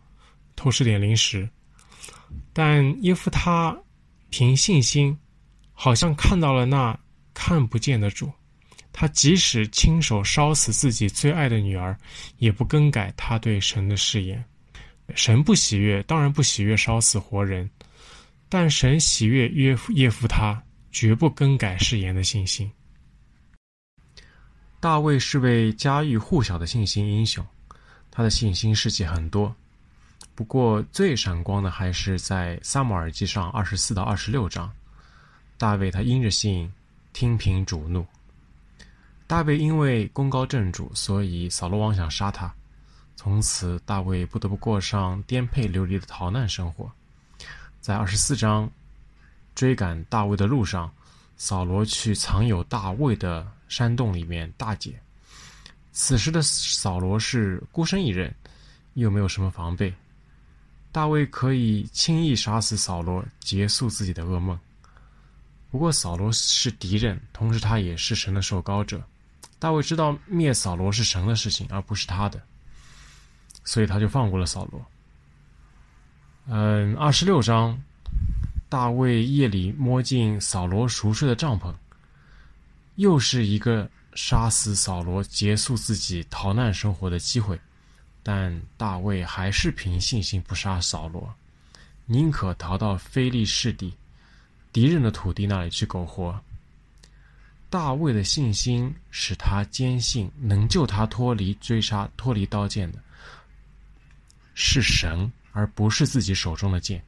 [0.55, 1.47] 偷吃点零食。
[2.53, 3.77] 但耶夫他
[4.31, 5.15] 凭信心，
[5.73, 6.99] 好像看到了那
[7.41, 8.29] 看不见的主，
[8.91, 11.97] 他即使亲手烧死自己最爱的女儿，
[12.37, 14.43] 也不更改他对神的誓言。
[15.15, 17.69] 神不喜悦，当然不喜悦烧死活人，
[18.49, 20.61] 但神喜悦耶耶夫他
[20.91, 22.69] 绝不更改誓言的信心。
[24.81, 27.45] 大卫是位家喻户晓的信心英雄，
[28.11, 29.55] 他的信心事迹很多。
[30.35, 34.69] 不过，最闪光的还是在《撒母耳记上》二十四到二十六章，
[35.57, 36.69] 大卫他因着信，
[37.19, 38.05] 听凭主怒。
[39.27, 42.49] 大卫因为功高震主，所以扫罗王想杀他，
[43.17, 46.89] 从此大卫不得不过上颠沛流离的逃难生活。
[47.81, 48.71] 在二十四章
[49.53, 50.89] 追赶大卫的路上，
[51.35, 54.97] 扫罗去藏有大卫的山洞里面大解。
[55.91, 58.33] 此时的扫罗是孤身一人，
[58.93, 59.93] 又没有什么防备。
[60.89, 64.57] 大卫可以轻易杀死扫罗，结束自己的噩梦。
[65.71, 69.03] 不过扫罗是敌人，同时他也是神的受膏者。
[69.59, 72.41] 大卫知道灭扫罗是神的事情，而不是他的，
[73.63, 74.85] 所以他就放过了扫罗。
[76.47, 77.79] 嗯，二十六章，
[78.67, 81.73] 大卫夜里摸进扫罗熟睡的帐篷，
[82.95, 87.59] 又是一个杀死扫罗、结束自己逃难生活的机会。
[88.23, 91.33] 但大卫还是凭信心不杀扫罗，
[92.05, 93.93] 宁可逃到非利士地
[94.71, 96.39] 敌人的土地那里去苟活。
[97.69, 102.99] 大卫的信心使他坚信，能救他脱离追杀、脱离刀剑的
[104.53, 107.03] 是神，而不是自己手中的剑。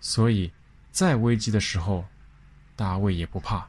[0.00, 0.50] 所以，
[0.92, 2.04] 在危机的时候，
[2.74, 3.66] 大卫也不怕；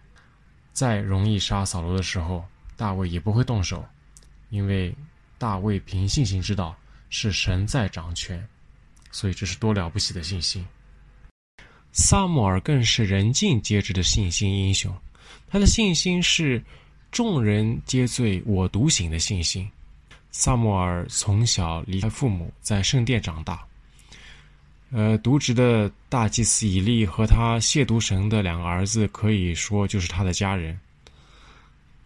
[0.73, 2.45] 在容易杀扫罗的时候，
[2.75, 3.85] 大卫也不会动手，
[4.49, 4.95] 因为。
[5.39, 6.75] 大卫凭信心知道
[7.11, 8.43] 是神在掌权，
[9.11, 10.65] 所以这是多了不起的信心。
[11.97, 14.93] 撒母耳更是人尽皆知的信心英雄，
[15.49, 16.63] 他的信心是
[17.11, 19.67] 众人皆醉我独醒的信心。
[20.29, 23.65] 撒母耳从小离开父母，在圣殿长大。
[24.91, 30.79] 呃，独职的大祭司以利和他亵渎神的两个儿子，可以说就是他的家人。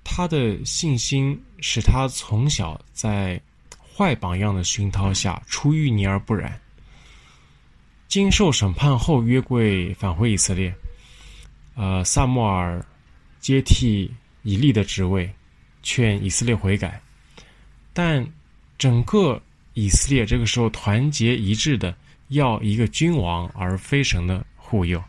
[0.05, 3.39] 他的信心使他从小在
[3.93, 6.59] 坏榜样的熏陶下出淤泥而不染。
[8.11, 10.75] 经受审判后，约柜返回以色列。
[11.75, 12.85] 呃，撒母耳
[13.39, 14.11] 接替
[14.43, 15.33] 以利的职位，
[15.81, 17.01] 劝以色列悔改。
[17.93, 18.27] 但
[18.77, 19.41] 整个
[19.75, 21.95] 以色列这个时候团结一致的
[22.27, 25.01] 要一个君王，而非神的护佑。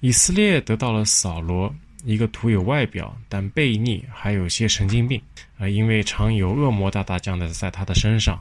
[0.00, 1.74] 以色列得到了扫罗，
[2.04, 5.18] 一个徒有外表但悖逆，还有些神经病
[5.56, 8.38] 啊，因为常有恶魔大大降在在他的身上。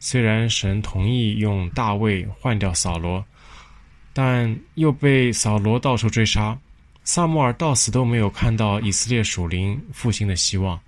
[0.00, 3.24] 虽然神同意用大卫换掉扫罗，
[4.12, 6.58] 但又被扫罗到处追杀。
[7.04, 10.80] 撒母耳到死都没有看到以色列属灵复兴的希望。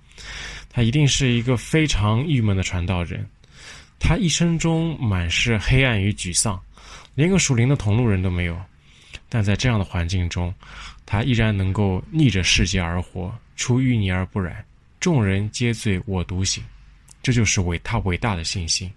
[0.71, 3.27] 他一定是一个非常郁闷的传道人，
[3.99, 6.59] 他一生中满是黑暗与沮丧，
[7.15, 8.59] 连个属灵的同路人都没有。
[9.29, 10.55] 但在这样的环境中，
[11.05, 14.65] 他依然能够逆着世界而活，出淤泥而不染，
[15.01, 16.63] 众人皆醉我独醒，
[17.23, 18.91] 这就是伟他伟大的信心。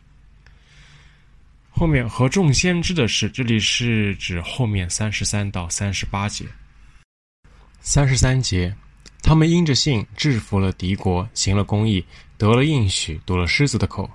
[1.77, 6.45] 后面和众先知的事，这里是指后面三十三到三十八节，
[7.81, 8.73] 三十三节。
[9.21, 12.01] 他们因着信制服了敌国，行了公义，
[12.37, 14.09] 得了应许，堵了狮子的口。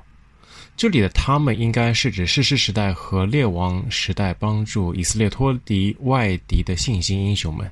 [0.74, 7.70] 这里的他们应该是指士师时代和列王时代帮助以色列脱离外敌的信心英雄们。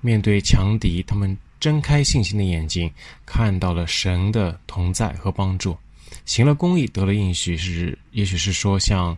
[0.00, 2.88] 面对强敌，他们睁开信心的眼睛，
[3.26, 5.76] 看到了神的同在和帮助，
[6.24, 9.16] 行了公义，得了应许，是也许是说像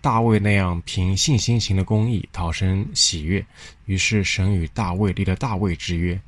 [0.00, 3.44] 大卫那样凭信心行的公义，讨神喜悦。
[3.86, 6.20] 于是神与大卫立了大卫之约。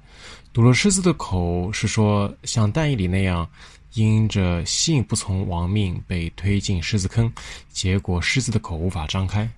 [0.52, 3.48] 堵了狮子的口，是说像但以理那样，
[3.94, 7.32] 因着信不从亡命，被推进狮子坑，
[7.70, 9.48] 结果狮子的口无法张开。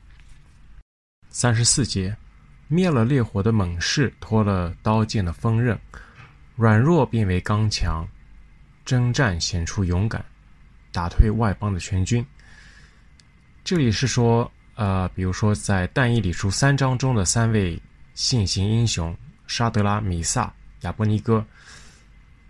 [1.31, 2.15] 三十四节，
[2.69, 5.79] 灭了烈火的猛士，脱了刀剑的锋刃，
[6.57, 8.07] 软弱变为刚强，
[8.85, 10.25] 征战显出勇敢，
[10.93, 12.25] 打退外邦的全军。
[13.65, 17.81] 这里是说，呃，比如说在但以理书三章中的三位
[18.15, 19.17] 信心英雄
[19.47, 20.53] 沙德拉、米萨。
[20.81, 21.47] 亚伯尼歌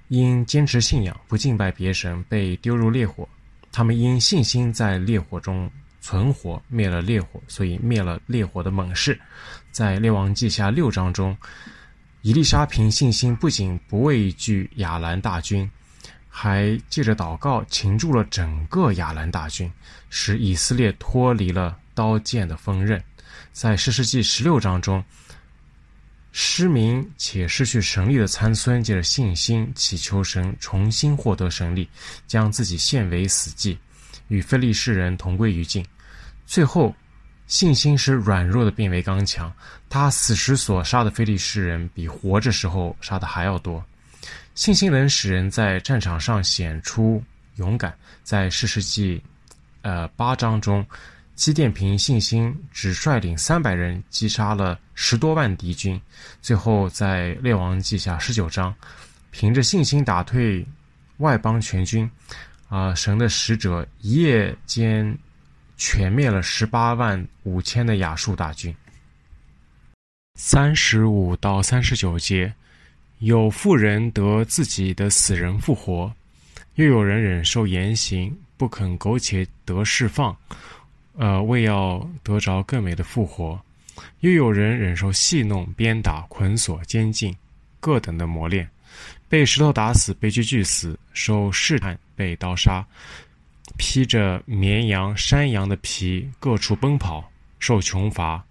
[0.09, 3.29] 因坚持信仰，不敬拜别神，被丢入烈火。
[3.71, 5.71] 他们因信心在烈火中
[6.01, 9.21] 存活，灭了烈火，所以灭了烈火的猛士。
[9.71, 11.37] 在列王记下六章中，
[12.23, 15.71] 以利沙凭信心不仅不畏惧亚兰大军，
[16.35, 19.71] 还借着祷告擒住了整个亚兰大军，
[20.09, 23.01] 使以色列脱离了刀剑的锋刃。
[23.53, 25.05] 在士师记十六章中。
[26.35, 31.87] 失明且失去神力的参孙，借着信心祈求神重新获得神力，
[32.27, 33.79] 将自己献为死祭，
[34.29, 35.85] 与非利士人同归于尽。
[36.47, 36.97] 最后，
[37.47, 39.53] 信心使软弱的变为刚强。
[39.91, 43.85] 他死时所杀的非利士人，比活着时候杀的还要多。
[44.55, 47.23] 信心能使人在战场上显出
[47.57, 47.95] 勇敢。
[48.23, 49.23] 在士世纪，
[49.83, 50.85] 呃八章中。
[51.35, 56.01] 基甸凭信心，只率领三百人击杀了十多万敌军，
[56.43, 58.73] 最后在列王记下十九章，
[59.31, 60.65] 凭着信心打退
[61.17, 62.09] 外邦全军。
[62.69, 65.19] 啊、神的使者一夜间
[65.77, 68.75] 全灭了十八万五千的亚述大军。
[70.39, 72.55] 三十五到三十九节，
[73.23, 76.13] 有妇人得自己的死人复活，
[76.75, 80.37] 又有人忍受严刑，不肯苟且得释放。
[81.17, 83.61] 呃，为要得着更美的复活，
[84.21, 87.33] 又有人忍受戏弄、鞭打、捆锁、监禁，
[87.79, 88.69] 各等的磨练，
[89.29, 92.85] 被石头打死，被锯锯死，受试探，被刀杀，
[93.79, 97.31] 披着绵羊、山羊的皮，各处奔跑，
[97.61, 98.45] 受穷乏、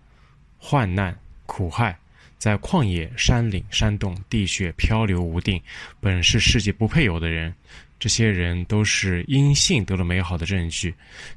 [0.57, 1.13] 患难、
[1.45, 1.97] 苦害，
[2.41, 5.61] 在旷野、山岭、山洞、地穴漂流无定，
[5.99, 7.53] 本是世界不配有的人。
[7.99, 10.91] 这些人都是因信得了美好的证据，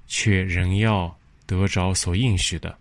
[0.06, 1.14] 却仍要
[1.44, 2.74] 得着所应许的。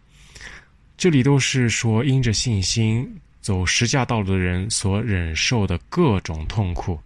[0.95, 6.98] 这里都是说因着信心走石架道路的人所忍受的各种痛苦，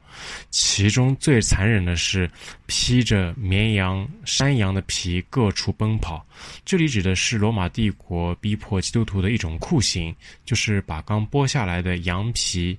[0.50, 2.30] 其中最残忍的是
[2.66, 6.26] 披着绵羊、山羊的皮各处奔跑。
[6.66, 10.16] 这里指的是罗马帝国逼迫基督徒的一种酷刑，
[10.46, 12.78] 就是把刚剥下来的羊皮。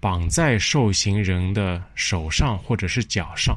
[0.00, 3.56] 绑在受刑人的手上或者是脚上，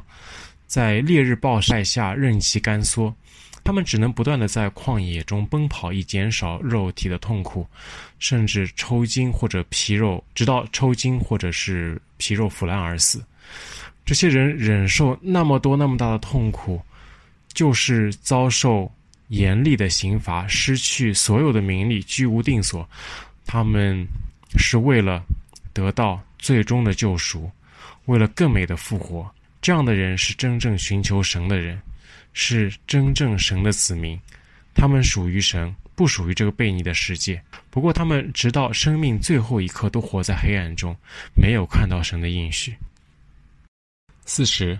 [0.64, 3.12] 在烈日暴晒下任其干缩，
[3.66, 7.66] 他们只能不断地在旷野中奔跑，以减少肉体的痛苦，
[8.20, 13.20] 甚至抽筋或者皮肉，直到抽筋或者是皮肉腐烂而死。
[14.04, 16.80] 这些人忍受那么多那么大的痛苦，
[17.54, 18.88] 就是遭受
[19.28, 22.88] 严厉的刑罚，失去所有的名利，居无定所。
[23.44, 24.06] 他们
[24.56, 25.20] 是为了
[25.72, 27.50] 得到最终的救赎，
[28.04, 29.28] 为了更美的复活。
[29.60, 31.76] 这样的人是真正寻求神的人，
[32.38, 34.20] 是真正神的子民。
[34.74, 37.42] 他们属于神，不属于这个悖逆的世界。
[37.70, 40.94] 不过，他们直到生命最后一刻都活在黑暗中，
[41.34, 42.76] 没有看到神的应许。
[44.26, 44.78] 四十，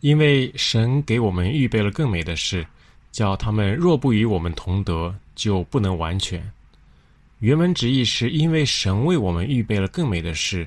[0.00, 2.66] 因为神给我们预备了更美的事，
[3.12, 6.42] 叫他们若不与我们同德，就不能完全。
[7.38, 10.66] 原文直译是因为神为我们预备了更美的事，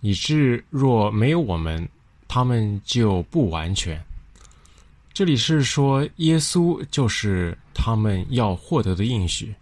[0.00, 1.88] 以致若没有我们，
[2.26, 4.04] 他们就不完全。
[5.18, 9.52] 这里是说耶稣就是他们要获得的应许。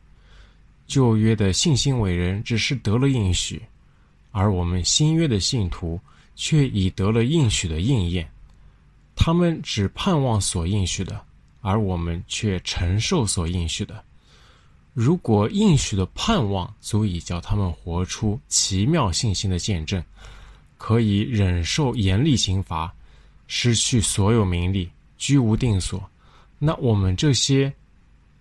[0.86, 3.62] 旧约的信心伟人只是得了应许，
[4.32, 5.98] 而我们新约的信徒。
[6.34, 8.30] 却已得了应许的应验，
[9.14, 11.18] 他们只盼望所应许的，
[11.62, 14.04] 而我们却承受所应许的。
[14.92, 20.04] 如果应许的盼望足以叫他们活出奇妙信心的见证，
[20.76, 22.94] 可以忍受严厉刑罚，
[23.46, 24.86] 失去所有名利，
[25.18, 26.09] 居无定所，
[26.59, 27.72] 那我们这些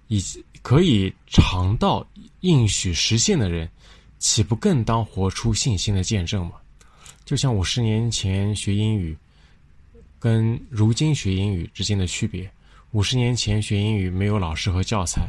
[0.07, 0.23] 以
[0.61, 2.05] 可以尝到
[2.41, 3.69] 应许实现的人，
[4.19, 6.53] 岂不更当活出信心的见证吗？
[7.23, 9.17] 就像五十年前学英语，
[10.19, 12.49] 跟如今学英语之间的区别。
[12.91, 15.27] 五十年前学英语没有老师和教材，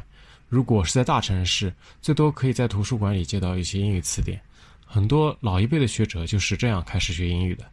[0.49, 4.41] 如果是在大城市，最多可以在图书馆里借到一些英语词典。
[4.85, 7.65] 很多老一辈的学者就是这样开始学英语的。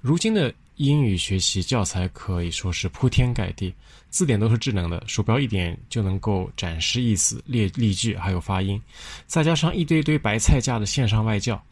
[0.00, 3.74] 如今的英语学习教材可以说是铺天盖地，
[4.10, 8.80] 字典都是智能的，鼠标一点就能够展示意思、列例句还有发音，
[9.26, 11.62] 再加上一堆堆白菜价的线上外教。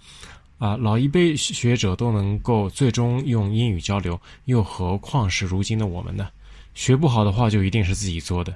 [0.57, 6.29] 啊，老一辈学者都能够最终用英语交流，又何况是如今的我们呢？
[6.75, 8.55] 学不好的话，就一定是自己作的。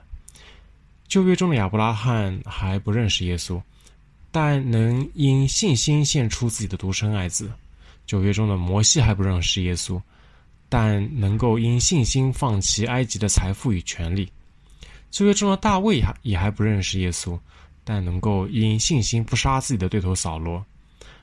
[1.09, 3.61] 旧约中的亚伯拉罕还不认识耶稣，
[4.31, 7.47] 但能因信心献出自己的独生爱子；
[8.07, 10.01] 旧约中的摩西还不认识耶稣，
[10.69, 14.27] 但能够因信心放弃埃及的财富与权利；
[15.11, 17.39] 旧约中的大卫也还不认识耶稣，
[17.85, 20.65] 但能够因信心不杀自己的对头扫罗。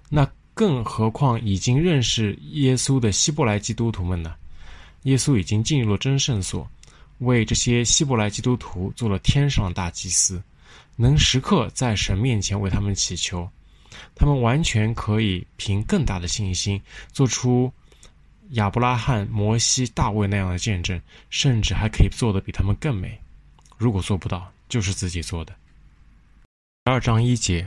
[0.09, 0.27] 那。
[0.57, 4.33] 更何况已经认识耶稣的希伯来基督徒们呢？
[5.01, 6.65] 耶稣已经进入了真圣所，
[7.17, 10.41] 为这些希伯来基督徒做了天上大祭司，
[10.95, 13.45] 能时刻在神面前为他们祈求。
[14.15, 16.81] 他们完全可以凭更大的信心，
[17.11, 17.69] 做出
[18.51, 23.19] 亚伯拉罕、摩西、大卫那样的见证，甚至还可以做得比他们更美。
[23.77, 25.53] 如果做不到，就是自己做的。
[26.83, 27.65] 二章一节。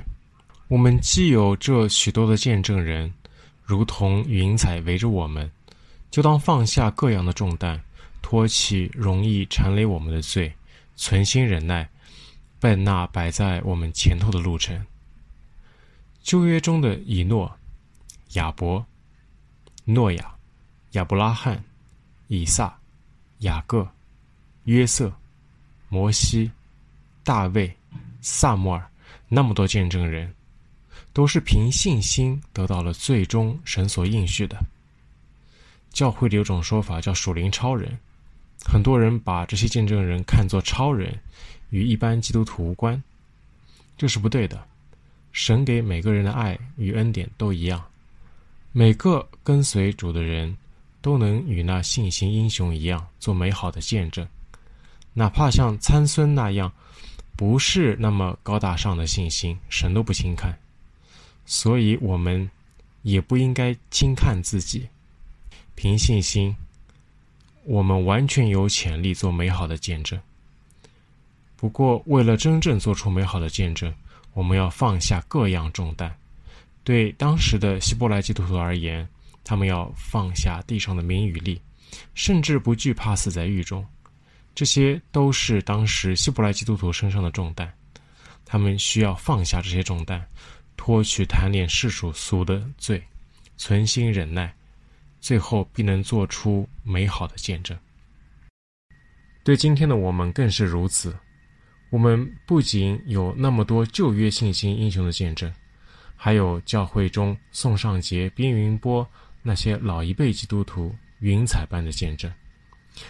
[0.69, 3.11] 我们既有这许多的见证人，
[3.65, 5.51] 如同云彩围着我们，
[6.11, 7.81] 就当放下各样的重担，
[8.21, 10.53] 脱去容易缠累我们的罪，
[10.95, 11.89] 存心忍耐，
[12.61, 14.85] 奔那摆在我们前头的路程。
[16.23, 17.51] 旧约中的以诺、
[18.35, 18.85] 亚伯、
[19.87, 20.35] 诺亚、
[20.93, 21.63] 亚伯拉罕、
[22.29, 22.77] 以撒、
[23.39, 23.89] 雅各、
[24.65, 25.13] 约瑟、
[25.89, 26.51] 摩西、
[27.23, 27.75] 大卫、
[28.21, 28.91] 撒摩尔，
[29.29, 30.33] 那么多见证人。
[31.13, 34.57] 都是凭信心得到了最终神所应许的。
[35.91, 37.99] 教会里有种说法叫属灵超人，
[38.65, 41.19] 很多人把这些见证人看作超人，
[41.71, 43.03] 与一般基督徒无关，
[43.97, 44.65] 这是不对的。
[45.33, 47.85] 神给每个人的爱与恩典都一样，
[48.71, 50.57] 每个跟随主的人
[51.01, 54.27] 都能与那信心英雄一样做美好的见证，
[55.15, 56.73] 哪怕像参孙那样
[57.37, 60.59] 不是那么高大上的信心，神都不轻看。
[61.47, 62.51] 所以，我们
[63.03, 64.87] 也不应该轻看自己。
[65.75, 66.55] 凭信心，
[67.65, 70.21] 我们完全有潜力做美好的见证。
[71.57, 73.95] 不过，为了真正做出美好的见证，
[74.35, 76.15] 我们要放下各样重担。
[76.85, 79.09] 对当时的希伯来基督徒而言，
[79.49, 81.59] 他们要放下地上的名与利，
[82.13, 83.83] 甚至不惧怕死在狱中。
[84.55, 87.73] 这些都是当时希伯来基督徒身上的重担。
[88.45, 90.23] 他们需要放下这些重担。
[90.77, 93.03] 脱去贪恋世俗俗的罪，
[93.57, 94.55] 存心忍耐，
[95.19, 97.77] 最后必能做出美好的见证。
[99.43, 101.17] 对今天的我们更是如此。
[101.89, 105.51] 我们不仅有那么多旧约信心英雄的见证，
[106.15, 109.09] 还有教会中宋尚杰、边云波
[109.49, 112.31] 那些老一辈基督徒云彩般的见证。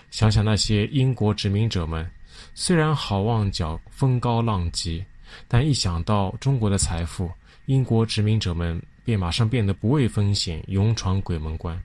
[0.09, 2.09] 想想那些英国殖民者们，
[2.55, 5.05] 虽然好望角风高浪急，
[5.48, 7.28] 但一想到中国的财富，
[7.66, 11.82] 英国殖民者们便马上变得不畏风险，勇闯鬼门关。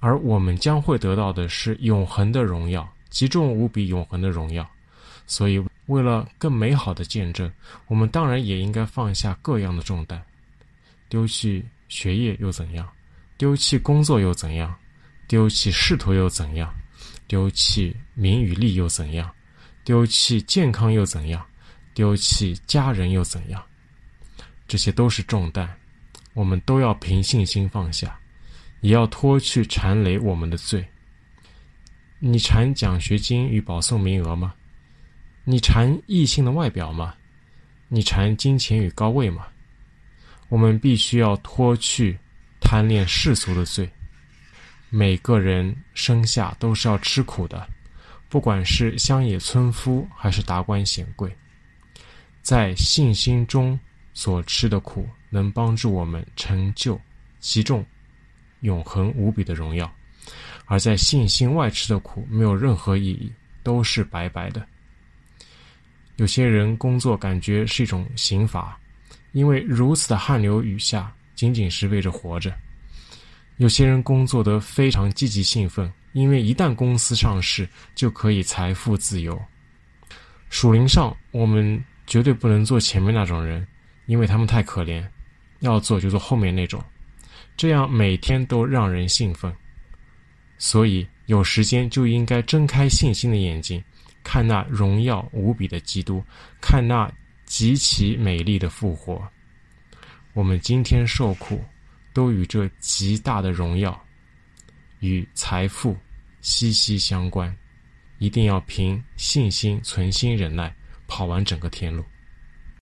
[0.00, 4.66] 而我们将会得到的是永恒的荣耀，极重无比永恒的荣耀。
[5.26, 7.52] 所以，为了更美好的见证，
[7.88, 10.22] 我们当然也应该放下各样的重担，
[11.10, 12.88] 丢弃学业又怎样？
[13.38, 14.76] 丢弃工作又怎样？
[15.28, 16.74] 丢弃仕途又怎样？
[17.28, 19.32] 丢弃名与利又怎样？
[19.84, 21.46] 丢弃健康又怎样？
[21.94, 23.64] 丢弃家人又怎样？
[24.66, 25.68] 这些都是重担，
[26.34, 28.18] 我们都要凭信心放下。
[28.80, 30.86] 也要脱去缠累我们的罪。
[32.20, 34.54] 你缠奖学金与保送名额吗？
[35.44, 37.14] 你缠异性的外表吗？
[37.88, 39.46] 你缠金钱与高位吗？
[40.48, 42.18] 我们必须要脱去
[42.60, 43.88] 贪恋世俗的罪。
[44.90, 47.68] 每个人生下都是要吃苦的，
[48.28, 51.30] 不管是乡野村夫还是达官显贵，
[52.42, 53.78] 在信心中
[54.14, 56.98] 所吃的苦，能帮助我们成就
[57.38, 57.84] 极重。
[58.62, 59.88] 永恒无比的荣耀，
[60.64, 63.32] 而在信心外吃的苦没有任何意义，
[63.62, 64.66] 都是白白的。
[66.16, 68.76] 有些人工作感觉是一种刑罚，
[69.30, 72.52] 因为如此的汗流雨下，仅仅是为着活着。
[73.58, 79.40] 有些人工作得非常积极兴奋，因为一旦公司上市，就可以财富自由。
[80.50, 83.64] 属灵上，我们绝对不能做前面那种人，
[84.06, 85.06] 因为他们太可怜，
[85.60, 86.82] 要做就做后面那种。
[87.56, 89.54] 这样每天都让人兴奋，
[90.58, 93.80] 所以有时间就应该睁开信心的眼睛，
[94.24, 96.20] 看那荣耀无比的基督，
[96.60, 97.08] 看那
[97.46, 99.22] 极其美丽的复活。
[100.38, 101.64] 我们今天受苦，
[102.12, 104.00] 都与这极大的荣耀
[105.00, 105.96] 与财富
[106.40, 107.52] 息息相关，
[108.18, 110.72] 一定要凭信心存心忍耐，
[111.08, 112.04] 跑完整个天路。